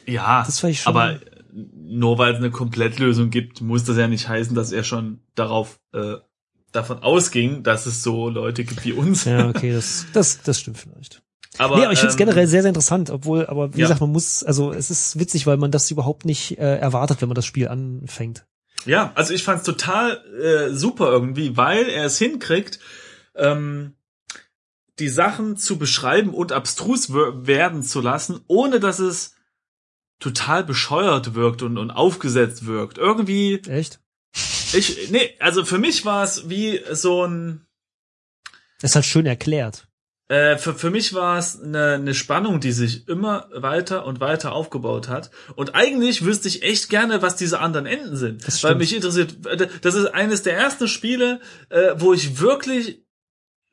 Ja, 0.07 0.42
das 0.44 0.62
war 0.62 0.70
ich 0.70 0.81
schon. 0.83 0.94
aber 0.96 1.20
nur 1.53 2.18
weil 2.18 2.33
es 2.33 2.38
eine 2.38 2.50
Komplettlösung 2.50 3.31
gibt, 3.31 3.61
muss 3.61 3.85
das 3.85 3.96
ja 3.96 4.09
nicht 4.09 4.29
heißen, 4.29 4.55
dass 4.55 4.72
er 4.72 4.85
schon 4.85 5.20
darauf 5.35 5.81
äh, 5.92 6.16
davon 6.72 6.98
ausging, 7.03 7.62
dass 7.62 7.87
es 7.87 8.03
so 8.03 8.29
Leute 8.29 8.64
gibt 8.64 8.85
wie 8.85 8.92
uns. 8.92 9.24
ja, 9.24 9.48
okay, 9.48 9.72
das, 9.72 10.07
das, 10.12 10.42
das 10.42 10.61
stimmt 10.61 10.79
vielleicht. 10.79 11.22
Aber, 11.59 11.76
nee, 11.76 11.83
aber 11.83 11.92
ich 11.92 11.98
finde 11.98 12.14
es 12.14 12.20
ähm, 12.20 12.26
generell 12.26 12.46
sehr, 12.46 12.62
sehr 12.62 12.70
interessant, 12.70 13.11
obwohl, 13.11 13.46
aber 13.46 13.74
wie 13.74 13.81
ja. 13.81 13.87
gesagt, 13.87 14.00
man 14.00 14.12
muss, 14.12 14.44
also 14.44 14.72
es 14.72 14.90
ist 14.90 15.18
witzig, 15.18 15.46
weil 15.46 15.57
man 15.57 15.72
das 15.72 15.90
überhaupt 15.90 16.24
nicht 16.24 16.59
äh, 16.59 16.76
erwartet, 16.76 17.20
wenn 17.20 17.29
man 17.29 17.35
das 17.35 17.46
Spiel 17.46 17.66
anfängt. 17.66 18.46
Ja, 18.86 19.12
also 19.14 19.34
ich 19.34 19.42
fand's 19.44 19.64
total 19.64 20.24
äh, 20.40 20.74
super 20.74 21.10
irgendwie, 21.10 21.56
weil 21.56 21.88
er 21.88 22.06
es 22.06 22.18
hinkriegt, 22.18 22.78
ähm, 23.34 23.94
die 24.98 25.08
Sachen 25.08 25.56
zu 25.56 25.78
beschreiben 25.78 26.34
und 26.34 26.52
abstrus 26.52 27.12
wer- 27.12 27.46
werden 27.46 27.82
zu 27.82 28.00
lassen, 28.00 28.40
ohne 28.46 28.80
dass 28.80 28.98
es 28.98 29.34
total 30.18 30.64
bescheuert 30.64 31.34
wirkt 31.34 31.62
und, 31.62 31.78
und 31.78 31.90
aufgesetzt 31.90 32.66
wirkt. 32.66 32.98
Irgendwie, 32.98 33.62
Echt? 33.66 34.00
ich, 34.72 35.10
nee, 35.10 35.34
also 35.40 35.64
für 35.64 35.78
mich 35.78 36.04
war 36.04 36.24
es 36.24 36.48
wie 36.50 36.80
so 36.92 37.26
ein, 37.26 37.66
Das 38.80 38.92
ist 38.92 38.94
halt 38.96 39.06
schön 39.06 39.26
erklärt. 39.26 39.88
Äh, 40.30 40.58
für, 40.58 40.74
für 40.74 40.90
mich 40.90 41.12
war 41.12 41.38
es 41.38 41.60
eine, 41.60 41.94
eine 41.94 42.14
Spannung, 42.14 42.60
die 42.60 42.70
sich 42.70 43.08
immer 43.08 43.48
weiter 43.52 44.06
und 44.06 44.20
weiter 44.20 44.52
aufgebaut 44.52 45.08
hat. 45.08 45.32
Und 45.56 45.74
eigentlich 45.74 46.24
wüsste 46.24 46.46
ich 46.46 46.62
echt 46.62 46.88
gerne, 46.88 47.20
was 47.20 47.34
diese 47.34 47.58
anderen 47.58 47.86
Enden 47.86 48.16
sind. 48.16 48.46
Das 48.46 48.62
weil 48.62 48.76
mich 48.76 48.94
interessiert, 48.94 49.38
das 49.82 49.94
ist 49.96 50.06
eines 50.06 50.42
der 50.42 50.56
ersten 50.56 50.86
Spiele, 50.86 51.40
äh, 51.68 51.94
wo 51.96 52.12
ich 52.12 52.40
wirklich 52.40 53.02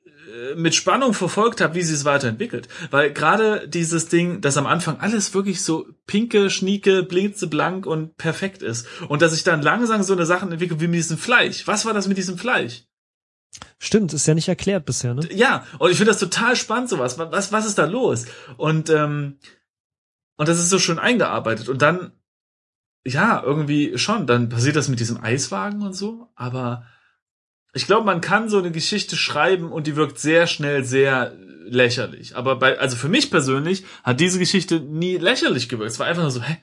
äh, 0.06 0.56
mit 0.56 0.74
Spannung 0.74 1.14
verfolgt 1.14 1.62
habe, 1.62 1.76
wie 1.76 1.84
sie 1.84 1.94
es 1.94 2.06
weiterentwickelt. 2.06 2.68
Weil 2.90 3.14
gerade 3.14 3.68
dieses 3.68 4.08
Ding, 4.08 4.42
dass 4.42 4.58
am 4.58 4.66
Anfang 4.66 5.00
alles 5.00 5.36
wirklich 5.36 5.62
so 5.62 5.86
pinke, 6.08 6.50
schnieke, 6.50 7.04
blitzeblank 7.04 7.86
und 7.86 8.18
perfekt 8.18 8.64
ist. 8.64 8.88
Und 9.08 9.22
dass 9.22 9.34
sich 9.34 9.44
dann 9.44 9.62
langsam 9.62 10.02
so 10.02 10.14
eine 10.14 10.26
Sachen 10.26 10.52
entwickelt 10.52 10.82
wie 10.82 10.88
mit 10.88 10.98
diesem 10.98 11.20
Fleisch. 11.20 11.68
Was 11.68 11.86
war 11.86 11.94
das 11.94 12.08
mit 12.08 12.18
diesem 12.18 12.40
Fleisch? 12.40 12.88
Stimmt, 13.80 14.14
ist 14.14 14.28
ja 14.28 14.34
nicht 14.34 14.48
erklärt 14.48 14.86
bisher, 14.86 15.14
ne? 15.14 15.28
Ja, 15.32 15.66
und 15.80 15.92
ich 15.92 15.98
finde 15.98 16.12
das 16.12 16.20
total 16.20 16.56
spannend, 16.56 16.90
sowas. 16.90 17.18
Was, 17.18 17.52
was 17.52 17.66
ist 17.66 17.78
da 17.78 17.86
los? 17.86 18.26
Und, 18.58 18.90
ähm, 18.90 19.40
und 20.38 20.48
das 20.48 20.60
ist 20.60 20.70
so 20.70 20.80
schön 20.80 21.00
eingearbeitet. 21.00 21.70
Und 21.70 21.82
dann, 21.82 22.12
ja, 23.06 23.42
irgendwie 23.44 23.98
schon, 23.98 24.28
dann 24.28 24.50
passiert 24.50 24.76
das 24.76 24.90
mit 24.90 25.00
diesem 25.00 25.22
Eiswagen 25.24 25.82
und 25.82 25.94
so, 25.94 26.30
aber 26.36 26.86
ich 27.74 27.86
glaube, 27.86 28.06
man 28.06 28.22
kann 28.22 28.50
so 28.50 28.58
eine 28.58 28.72
Geschichte 28.72 29.16
schreiben 29.16 29.72
und 29.72 29.88
die 29.88 29.96
wirkt 29.96 30.18
sehr 30.18 30.48
schnell 30.48 30.84
sehr 30.84 31.34
lächerlich. 31.66 32.36
Aber 32.36 32.58
bei, 32.58 32.80
also 32.80 32.96
für 32.96 33.10
mich 33.10 33.30
persönlich 33.30 33.86
hat 34.04 34.20
diese 34.20 34.40
Geschichte 34.40 34.80
nie 34.80 35.18
lächerlich 35.18 35.70
gewirkt. 35.70 35.92
Es 35.92 36.00
war 36.00 36.08
einfach 36.08 36.24
nur 36.24 36.32
so, 36.32 36.42
hä? 36.42 36.58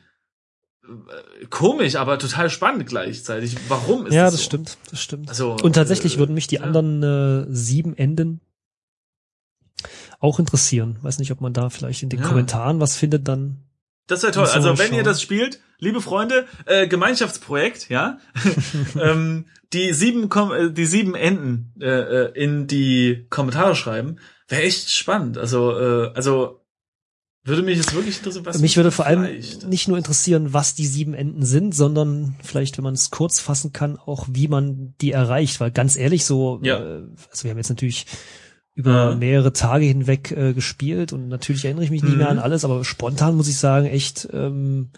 Äh, 0.89 1.47
Komisch, 1.47 1.97
aber 1.97 2.19
total 2.19 2.51
spannend 2.51 2.87
gleichzeitig. 2.87 3.57
Warum 3.69 4.07
ist 4.07 4.15
ja, 4.15 4.25
das 4.25 4.35
das 4.35 4.41
so? 4.41 4.47
stimmt, 4.47 4.79
das 4.91 5.01
stimmt. 5.01 5.29
Also, 5.29 5.57
Und 5.63 5.75
tatsächlich 5.75 6.17
äh, 6.17 6.19
würden 6.19 6.35
mich 6.35 6.47
die 6.47 6.57
ja. 6.57 6.63
anderen 6.63 7.03
äh, 7.03 7.47
sieben 7.49 7.97
Enden 7.97 8.41
auch 10.21 10.39
interessieren. 10.39 10.97
Weiß 11.03 11.19
nicht, 11.19 11.33
ob 11.33 11.41
man 11.41 11.53
da 11.53 11.71
vielleicht 11.71 12.03
in 12.03 12.09
den 12.09 12.21
Ja. 12.21 12.27
Kommentaren 12.27 12.81
was 12.81 12.97
findet, 12.97 13.29
dann. 13.29 13.59
Das 14.07 14.23
wäre 14.23 14.33
toll. 14.33 14.47
Also 14.47 14.79
wenn 14.79 14.93
ihr 14.93 15.03
das 15.03 15.23
spielt, 15.23 15.61
liebe 15.79 16.01
Freunde, 16.01 16.47
äh, 16.67 16.87
Gemeinschaftsprojekt, 16.87 17.89
ja, 17.89 18.19
ähm, 19.01 19.47
die 19.73 19.93
sieben 19.93 20.29
Kom 20.29 20.53
äh, 20.53 20.71
die 20.71 20.85
sieben 20.87 21.15
Enden 21.15 21.75
äh, 21.81 21.87
äh, 21.87 22.33
in 22.35 22.67
die 22.67 23.27
Kommentare 23.31 23.75
schreiben, 23.75 24.17
wäre 24.49 24.63
echt 24.63 24.91
spannend. 24.91 25.39
Also 25.39 25.79
äh, 25.79 26.13
also 26.15 26.64
würde 27.45 27.63
mich 27.63 27.77
jetzt 27.77 27.95
wirklich 27.95 28.17
interessieren, 28.19 28.47
was 28.47 28.59
Mich 28.59 28.77
würde 28.77 28.91
vor 28.91 29.07
allem 29.07 29.29
nicht 29.69 29.89
nur 29.89 29.99
interessieren, 29.99 30.53
was 30.53 30.75
die 30.75 30.87
sieben 30.87 31.13
Enden 31.15 31.45
sind, 31.45 31.75
sondern 31.75 32.37
vielleicht, 32.43 32.77
wenn 32.79 32.85
man 32.85 32.95
es 32.95 33.11
kurz 33.11 33.39
fassen 33.41 33.73
kann, 33.73 33.97
auch 33.99 34.27
wie 34.31 34.49
man 34.49 34.95
die 35.01 35.13
erreicht. 35.13 35.61
Weil 35.61 35.71
ganz 35.71 35.97
ehrlich, 35.97 36.25
so, 36.25 36.61
Ja. 36.63 36.79
äh, 36.79 37.03
also 37.31 37.45
wir 37.45 37.51
haben 37.51 37.59
jetzt 37.59 37.69
natürlich 37.69 38.07
über 38.75 39.11
Ja. 39.11 39.15
mehrere 39.15 39.53
Tage 39.53 39.85
hinweg 39.85 40.31
äh, 40.33 40.53
gespielt 40.55 41.13
und 41.13 41.29
natürlich 41.29 41.65
erinnere 41.65 41.85
ich 41.85 41.91
mich 41.91 42.03
nicht 42.03 42.13
Mhm. 42.13 42.19
mehr 42.19 42.29
an 42.31 42.39
alles, 42.39 42.65
aber 42.65 42.85
spontan 42.85 43.37
muss 43.37 43.47
ich 43.49 43.57
sagen, 43.59 43.87
echt, 43.87 44.29
ähm, 44.33 44.91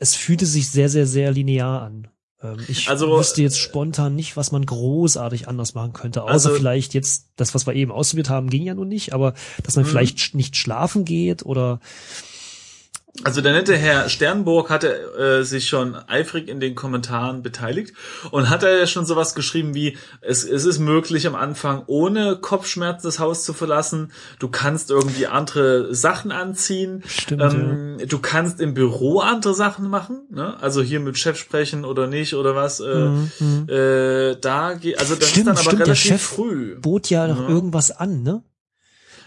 es 0.00 0.14
fühlte 0.14 0.46
sich 0.46 0.70
sehr, 0.70 0.88
sehr, 0.88 1.06
sehr 1.06 1.30
linear 1.32 1.82
an. 1.82 2.08
Ähm, 2.42 2.58
ich 2.68 2.88
Also, 2.88 3.16
wüsste 3.18 3.42
jetzt 3.42 3.58
spontan 3.58 4.14
nicht, 4.14 4.36
was 4.36 4.52
man 4.52 4.66
großartig 4.66 5.48
anders 5.48 5.74
machen 5.74 5.92
könnte, 5.92 6.22
außer 6.22 6.32
Also- 6.32 6.50
vielleicht 6.54 6.92
jetzt 6.94 7.28
das, 7.36 7.54
was 7.54 7.66
wir 7.66 7.74
eben 7.74 7.90
ausprobiert 7.92 8.28
haben, 8.28 8.50
ging 8.50 8.62
ja 8.64 8.74
nun 8.74 8.88
nicht, 8.88 9.12
aber 9.14 9.34
dass 9.62 9.76
man 9.76 9.84
Mhm. 9.84 9.88
vielleicht 9.88 10.34
nicht 10.34 10.56
schlafen 10.56 11.04
geht 11.04 11.44
oder 11.46 11.80
Also 13.24 13.40
der 13.40 13.52
nette 13.52 13.76
Herr 13.76 14.08
Sternburg 14.08 14.68
hatte 14.70 14.88
äh, 15.40 15.42
sich 15.42 15.68
schon 15.68 15.94
eifrig 15.94 16.48
in 16.48 16.60
den 16.60 16.74
Kommentaren 16.74 17.42
beteiligt 17.42 17.94
und 18.30 18.50
hat 18.50 18.62
er 18.62 18.78
ja 18.78 18.86
schon 18.86 19.06
sowas 19.06 19.34
geschrieben 19.34 19.74
wie, 19.74 19.96
es, 20.20 20.44
es 20.44 20.64
ist 20.64 20.78
möglich 20.78 21.26
am 21.26 21.34
Anfang 21.34 21.82
ohne 21.86 22.36
Kopfschmerzen 22.36 23.06
das 23.06 23.18
Haus 23.18 23.44
zu 23.44 23.52
verlassen, 23.52 24.12
du 24.38 24.48
kannst 24.48 24.90
irgendwie 24.90 25.26
andere 25.26 25.94
Sachen 25.94 26.30
anziehen, 26.30 27.02
Stimmt, 27.06 27.42
ähm, 27.42 27.98
du 28.06 28.18
kannst 28.18 28.60
im 28.60 28.74
Büro 28.74 29.20
andere 29.20 29.54
Sachen 29.54 29.88
machen, 29.88 30.20
ne? 30.30 30.56
also 30.60 30.82
hier 30.82 31.00
mit 31.00 31.18
Chef 31.18 31.38
sprechen 31.38 31.84
oder 31.84 32.06
nicht 32.06 32.34
oder 32.34 32.54
was, 32.54 32.80
äh, 32.80 33.06
Mhm, 33.06 33.30
mhm. 33.40 33.68
äh, 33.68 34.36
da 34.40 34.74
geht, 34.74 34.98
also 35.00 35.14
das 35.16 35.30
Stimmt, 35.30 35.38
ist 35.38 35.46
dann 35.46 35.56
aber 35.56 35.62
stimmt, 35.62 35.80
der 35.80 35.86
relativ 35.86 36.02
Chef 36.10 36.22
früh. 36.22 36.76
bot 36.80 37.08
ja 37.10 37.26
noch 37.26 37.40
Ja. 37.42 37.48
irgendwas 37.48 37.90
an, 37.90 38.22
ne? 38.22 38.42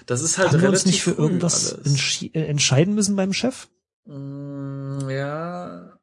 Das 0.06 0.22
ist 0.22 0.38
halt 0.38 0.50
Haben 0.50 0.62
wir 0.62 0.68
relativ 0.70 0.86
uns 0.86 0.86
nicht 0.94 1.04
für 1.04 1.12
irgendwas 1.12 1.74
alles. 1.74 2.22
äh, 2.34 2.40
entscheiden 2.46 2.96
müssen 2.96 3.16
beim 3.16 3.34
Chef? 3.34 3.68
Mm, 4.06 5.10
Ja. 5.10 6.00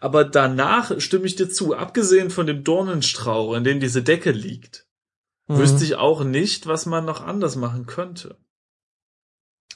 Aber 0.00 0.24
danach 0.24 0.98
stimme 1.00 1.26
ich 1.26 1.36
dir 1.36 1.50
zu. 1.50 1.74
Abgesehen 1.76 2.30
von 2.30 2.46
dem 2.46 2.64
Dornenstrauch, 2.64 3.54
in 3.54 3.62
dem 3.64 3.78
diese 3.80 4.02
Decke 4.02 4.30
liegt, 4.30 4.86
Mhm. 5.48 5.58
wüsste 5.58 5.84
ich 5.84 5.96
auch 5.96 6.24
nicht, 6.24 6.66
was 6.66 6.86
man 6.86 7.04
noch 7.04 7.20
anders 7.22 7.56
machen 7.56 7.84
könnte. 7.86 8.38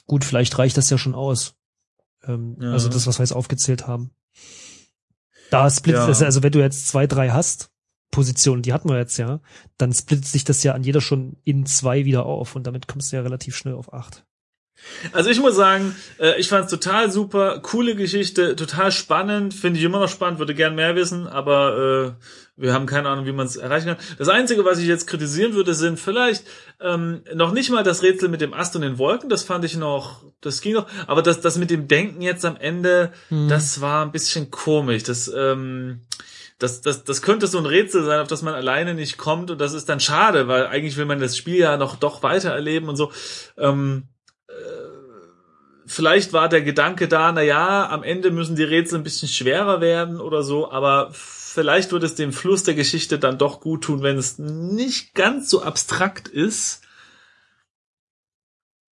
Gut, 0.07 0.25
vielleicht 0.25 0.57
reicht 0.57 0.75
das 0.77 0.89
ja 0.89 0.97
schon 0.97 1.13
aus. 1.15 1.55
Ähm, 2.23 2.57
Ja. 2.59 2.71
Also 2.73 2.89
das, 2.89 3.05
was 3.07 3.19
wir 3.19 3.23
jetzt 3.23 3.31
aufgezählt 3.31 3.85
haben. 3.87 4.11
Da 5.51 5.69
splittet 5.69 6.01
Ja. 6.01 6.07
das, 6.07 6.21
also 6.23 6.41
wenn 6.43 6.51
du 6.51 6.59
jetzt 6.59 6.87
zwei, 6.87 7.05
drei 7.07 7.29
hast, 7.29 7.69
Positionen, 8.09 8.61
die 8.63 8.73
hatten 8.73 8.89
wir 8.89 8.97
jetzt 8.97 9.17
ja, 9.17 9.39
dann 9.77 9.93
splittet 9.93 10.25
sich 10.25 10.43
das 10.43 10.63
ja 10.63 10.73
an 10.73 10.83
jeder 10.83 10.99
schon 10.99 11.37
in 11.45 11.65
zwei 11.65 12.03
wieder 12.05 12.25
auf 12.25 12.55
und 12.55 12.65
damit 12.67 12.87
kommst 12.87 13.11
du 13.11 13.15
ja 13.17 13.21
relativ 13.21 13.55
schnell 13.55 13.75
auf 13.75 13.93
acht. 13.93 14.25
Also 15.13 15.29
ich 15.29 15.39
muss 15.39 15.55
sagen, 15.55 15.95
äh, 16.19 16.39
ich 16.39 16.47
fand 16.49 16.65
es 16.65 16.71
total 16.71 17.11
super, 17.11 17.59
coole 17.59 17.95
Geschichte, 17.95 18.55
total 18.55 18.91
spannend, 18.91 19.53
finde 19.53 19.79
ich 19.79 19.85
immer 19.85 19.99
noch 19.99 20.09
spannend, 20.09 20.39
würde 20.39 20.53
gern 20.53 20.75
mehr 20.75 20.95
wissen, 20.95 21.27
aber 21.27 22.15
äh, 22.17 22.23
wir 22.61 22.73
haben 22.73 22.85
keine 22.85 23.09
Ahnung, 23.09 23.25
wie 23.25 23.31
man 23.31 23.47
es 23.47 23.55
erreichen 23.55 23.87
kann. 23.87 23.97
Das 24.19 24.27
Einzige, 24.29 24.63
was 24.65 24.77
ich 24.79 24.87
jetzt 24.87 25.07
kritisieren 25.07 25.53
würde, 25.53 25.73
sind 25.73 25.99
vielleicht 25.99 26.43
ähm, 26.79 27.21
noch 27.33 27.51
nicht 27.51 27.71
mal 27.71 27.83
das 27.83 28.03
Rätsel 28.03 28.29
mit 28.29 28.41
dem 28.41 28.53
Ast 28.53 28.75
und 28.75 28.83
den 28.83 28.97
Wolken, 28.97 29.29
das 29.29 29.43
fand 29.43 29.65
ich 29.65 29.75
noch, 29.77 30.21
das 30.41 30.61
ging 30.61 30.73
noch, 30.73 30.87
aber 31.07 31.21
das, 31.21 31.41
das 31.41 31.57
mit 31.57 31.71
dem 31.71 31.87
Denken 31.87 32.21
jetzt 32.21 32.45
am 32.45 32.57
Ende, 32.57 33.11
Mhm. 33.29 33.47
das 33.47 33.81
war 33.81 34.05
ein 34.05 34.11
bisschen 34.11 34.51
komisch. 34.51 35.03
Das, 35.03 35.31
ähm, 35.35 36.01
das, 36.59 36.81
das, 36.81 37.03
das 37.03 37.23
könnte 37.23 37.47
so 37.47 37.57
ein 37.57 37.65
Rätsel 37.65 38.03
sein, 38.05 38.19
auf 38.19 38.27
das 38.27 38.43
man 38.43 38.53
alleine 38.53 38.93
nicht 38.93 39.17
kommt 39.17 39.49
und 39.49 39.59
das 39.59 39.73
ist 39.73 39.89
dann 39.89 39.99
schade, 39.99 40.47
weil 40.47 40.67
eigentlich 40.67 40.95
will 40.97 41.05
man 41.05 41.19
das 41.19 41.35
Spiel 41.35 41.57
ja 41.57 41.75
noch 41.77 41.95
doch 41.95 42.21
weiter 42.21 42.51
erleben 42.51 42.87
und 42.87 42.97
so. 42.97 43.11
Ähm, 43.57 44.03
vielleicht 45.91 46.33
war 46.33 46.49
der 46.49 46.61
Gedanke 46.61 47.07
da, 47.07 47.31
na 47.31 47.41
ja, 47.41 47.89
am 47.89 48.03
Ende 48.03 48.31
müssen 48.31 48.55
die 48.55 48.63
Rätsel 48.63 48.99
ein 48.99 49.03
bisschen 49.03 49.27
schwerer 49.27 49.81
werden 49.81 50.19
oder 50.19 50.41
so, 50.41 50.71
aber 50.71 51.11
vielleicht 51.13 51.91
wird 51.91 52.03
es 52.03 52.15
dem 52.15 52.31
Fluss 52.31 52.63
der 52.63 52.75
Geschichte 52.75 53.19
dann 53.19 53.37
doch 53.37 53.59
gut 53.59 53.83
tun, 53.83 54.01
wenn 54.01 54.17
es 54.17 54.39
nicht 54.39 55.13
ganz 55.13 55.49
so 55.49 55.61
abstrakt 55.61 56.27
ist. 56.27 56.81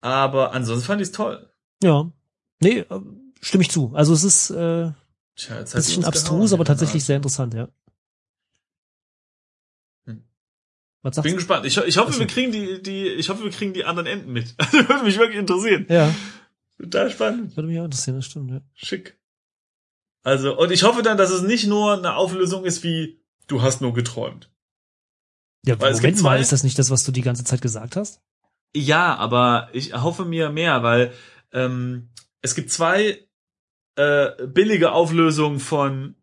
Aber 0.01 0.53
ansonsten 0.53 0.87
fand 0.87 1.01
ich 1.01 1.09
es 1.09 1.13
toll. 1.13 1.51
Ja. 1.83 2.11
Nee, 2.61 2.81
äh, 2.81 3.01
stimme 3.41 3.63
ich 3.63 3.71
zu. 3.71 3.93
Also 3.95 4.13
es 4.13 4.25
ist 4.25 4.51
äh, 4.51 4.91
Tja, 5.37 5.65
sie 5.65 5.77
bisschen 5.77 6.05
abstrus, 6.05 6.53
aber 6.53 6.65
tatsächlich 6.65 7.05
sehr 7.05 7.17
interessant, 7.17 7.55
ja. 7.55 7.69
Hm. 10.07 10.25
Was 11.03 11.15
sagst 11.15 11.25
Bin 11.25 11.37
gespannt. 11.37 11.65
Ich, 11.65 11.77
ich 11.77 11.97
hoffe, 11.97 12.09
Achso. 12.09 12.19
wir 12.21 12.27
kriegen 12.27 12.51
die, 12.51 12.83
die, 12.83 13.07
ich 13.07 13.29
hoffe, 13.29 13.45
wir 13.45 13.51
kriegen 13.53 13.73
die 13.73 13.85
anderen 13.85 14.07
Enden 14.07 14.33
mit. 14.33 14.55
Das 14.59 14.73
würde 14.89 15.05
mich 15.05 15.19
wirklich 15.19 15.39
interessieren. 15.39 15.87
Ja, 15.89 16.13
Total 16.81 17.11
spannend. 17.11 17.57
würde 17.57 17.69
mich 17.69 17.81
auch 17.81 17.85
interessieren, 17.85 18.17
das 18.17 18.27
stimmt, 18.27 18.51
ja. 18.51 18.61
Schick. 18.75 19.19
Also, 20.23 20.59
und 20.59 20.71
ich 20.71 20.83
hoffe 20.83 21.03
dann, 21.03 21.19
dass 21.19 21.31
es 21.31 21.43
nicht 21.43 21.67
nur 21.67 21.97
eine 21.97 22.15
Auflösung 22.15 22.65
ist 22.65 22.83
wie, 22.83 23.21
du 23.47 23.63
hast 23.63 23.81
nur 23.81 23.95
geträumt. 23.95 24.51
Ja, 25.67 25.81
Weil 25.81 25.95
Moment 25.95 26.23
mal, 26.23 26.41
ist 26.41 26.53
das 26.53 26.63
nicht 26.63 26.79
das, 26.79 26.91
was 26.91 27.05
du 27.05 27.13
die 27.13 27.23
ganze 27.23 27.45
Zeit 27.45 27.61
gesagt 27.61 27.97
hast? 27.97 28.21
Ja, 28.75 29.17
aber 29.17 29.71
ich 29.73 29.95
hoffe 29.95 30.25
mir 30.25 30.51
mehr, 30.51 30.83
weil 30.83 31.13
ähm, 31.53 32.11
es 32.43 32.55
gibt 32.55 32.71
zwei 32.71 33.27
äh, 33.97 34.47
billige 34.47 34.93
Auflösungen 34.93 35.61
von 35.61 36.15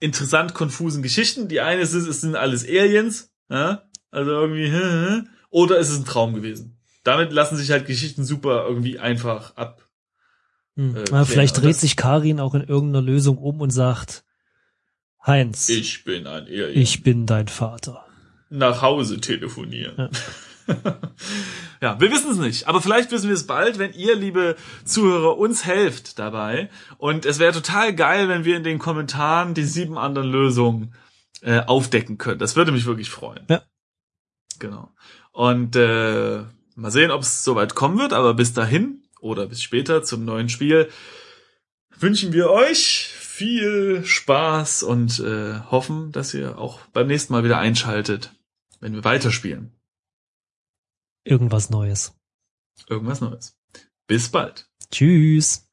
interessant 0.00 0.54
konfusen 0.54 1.02
Geschichten. 1.02 1.48
Die 1.48 1.60
eine 1.60 1.82
ist, 1.82 1.92
es 1.92 2.20
sind 2.20 2.34
alles 2.34 2.64
Aliens, 2.64 3.32
ja? 3.48 3.88
also 4.10 4.30
irgendwie, 4.30 5.28
oder 5.50 5.78
ist 5.78 5.90
es 5.90 5.98
ein 5.98 6.04
Traum 6.04 6.34
gewesen. 6.34 6.77
Damit 7.08 7.32
lassen 7.32 7.56
sich 7.56 7.70
halt 7.70 7.86
Geschichten 7.86 8.22
super 8.22 8.66
irgendwie 8.68 8.98
einfach 8.98 9.56
ab. 9.56 9.82
Hm. 10.76 10.94
Äh, 10.94 11.24
vielleicht 11.24 11.60
dreht 11.60 11.76
sich 11.76 11.96
Karin 11.96 12.38
auch 12.38 12.54
in 12.54 12.62
irgendeiner 12.64 13.00
Lösung 13.02 13.38
um 13.38 13.62
und 13.62 13.70
sagt, 13.70 14.24
Heinz, 15.26 15.70
ich, 15.70 15.78
Ich 15.78 16.04
bin 16.04 16.26
ein 16.26 16.44
Alien. 16.44 17.02
bin 17.02 17.24
dein 17.24 17.48
Vater. 17.48 18.04
nach 18.50 18.82
Hause 18.82 19.20
telefonieren. 19.20 19.94
Ja. 19.96 20.10
Ja, 21.80 21.98
wir 22.00 22.10
wissen 22.10 22.30
es 22.32 22.36
nicht, 22.38 22.66
aber 22.66 22.82
vielleicht 22.82 23.10
wissen 23.12 23.28
wir 23.28 23.34
es 23.34 23.46
bald, 23.46 23.78
wenn 23.78 23.92
ihr, 23.94 24.16
liebe 24.16 24.56
Zuhörer, 24.84 25.38
uns 25.38 25.64
helft 25.64 26.18
dabei. 26.18 26.68
Und 26.98 27.24
es 27.24 27.38
wäre 27.38 27.52
total 27.52 27.94
geil, 27.94 28.28
wenn 28.28 28.44
wir 28.44 28.56
in 28.56 28.64
den 28.64 28.80
Kommentaren 28.80 29.54
die 29.54 29.62
sieben 29.62 29.96
anderen 29.96 30.28
Lösungen 30.28 30.92
äh, 31.40 31.60
aufdecken 31.60 32.18
können. 32.18 32.40
Das 32.40 32.56
würde 32.56 32.72
mich 32.72 32.84
wirklich 32.84 33.08
freuen. 33.10 33.44
Ja. 33.48 33.62
Genau. 34.58 34.90
Und 35.30 35.76
äh, 35.76 36.42
mal 36.78 36.90
sehen, 36.90 37.10
ob 37.10 37.22
es 37.22 37.44
soweit 37.44 37.74
kommen 37.74 37.98
wird, 37.98 38.12
aber 38.12 38.34
bis 38.34 38.52
dahin 38.52 39.02
oder 39.20 39.46
bis 39.46 39.62
später 39.62 40.02
zum 40.02 40.24
neuen 40.24 40.48
Spiel 40.48 40.88
wünschen 41.98 42.32
wir 42.32 42.50
euch 42.50 43.08
viel 43.08 44.04
Spaß 44.04 44.84
und 44.84 45.20
äh, 45.20 45.60
hoffen, 45.70 46.12
dass 46.12 46.34
ihr 46.34 46.58
auch 46.58 46.80
beim 46.92 47.08
nächsten 47.08 47.32
Mal 47.32 47.44
wieder 47.44 47.58
einschaltet, 47.58 48.32
wenn 48.80 48.94
wir 48.94 49.04
weiterspielen. 49.04 49.72
Irgendwas 51.24 51.70
Neues. 51.70 52.14
Irgendwas 52.88 53.20
Neues. 53.20 53.56
Bis 54.06 54.28
bald. 54.28 54.70
Tschüss. 54.90 55.67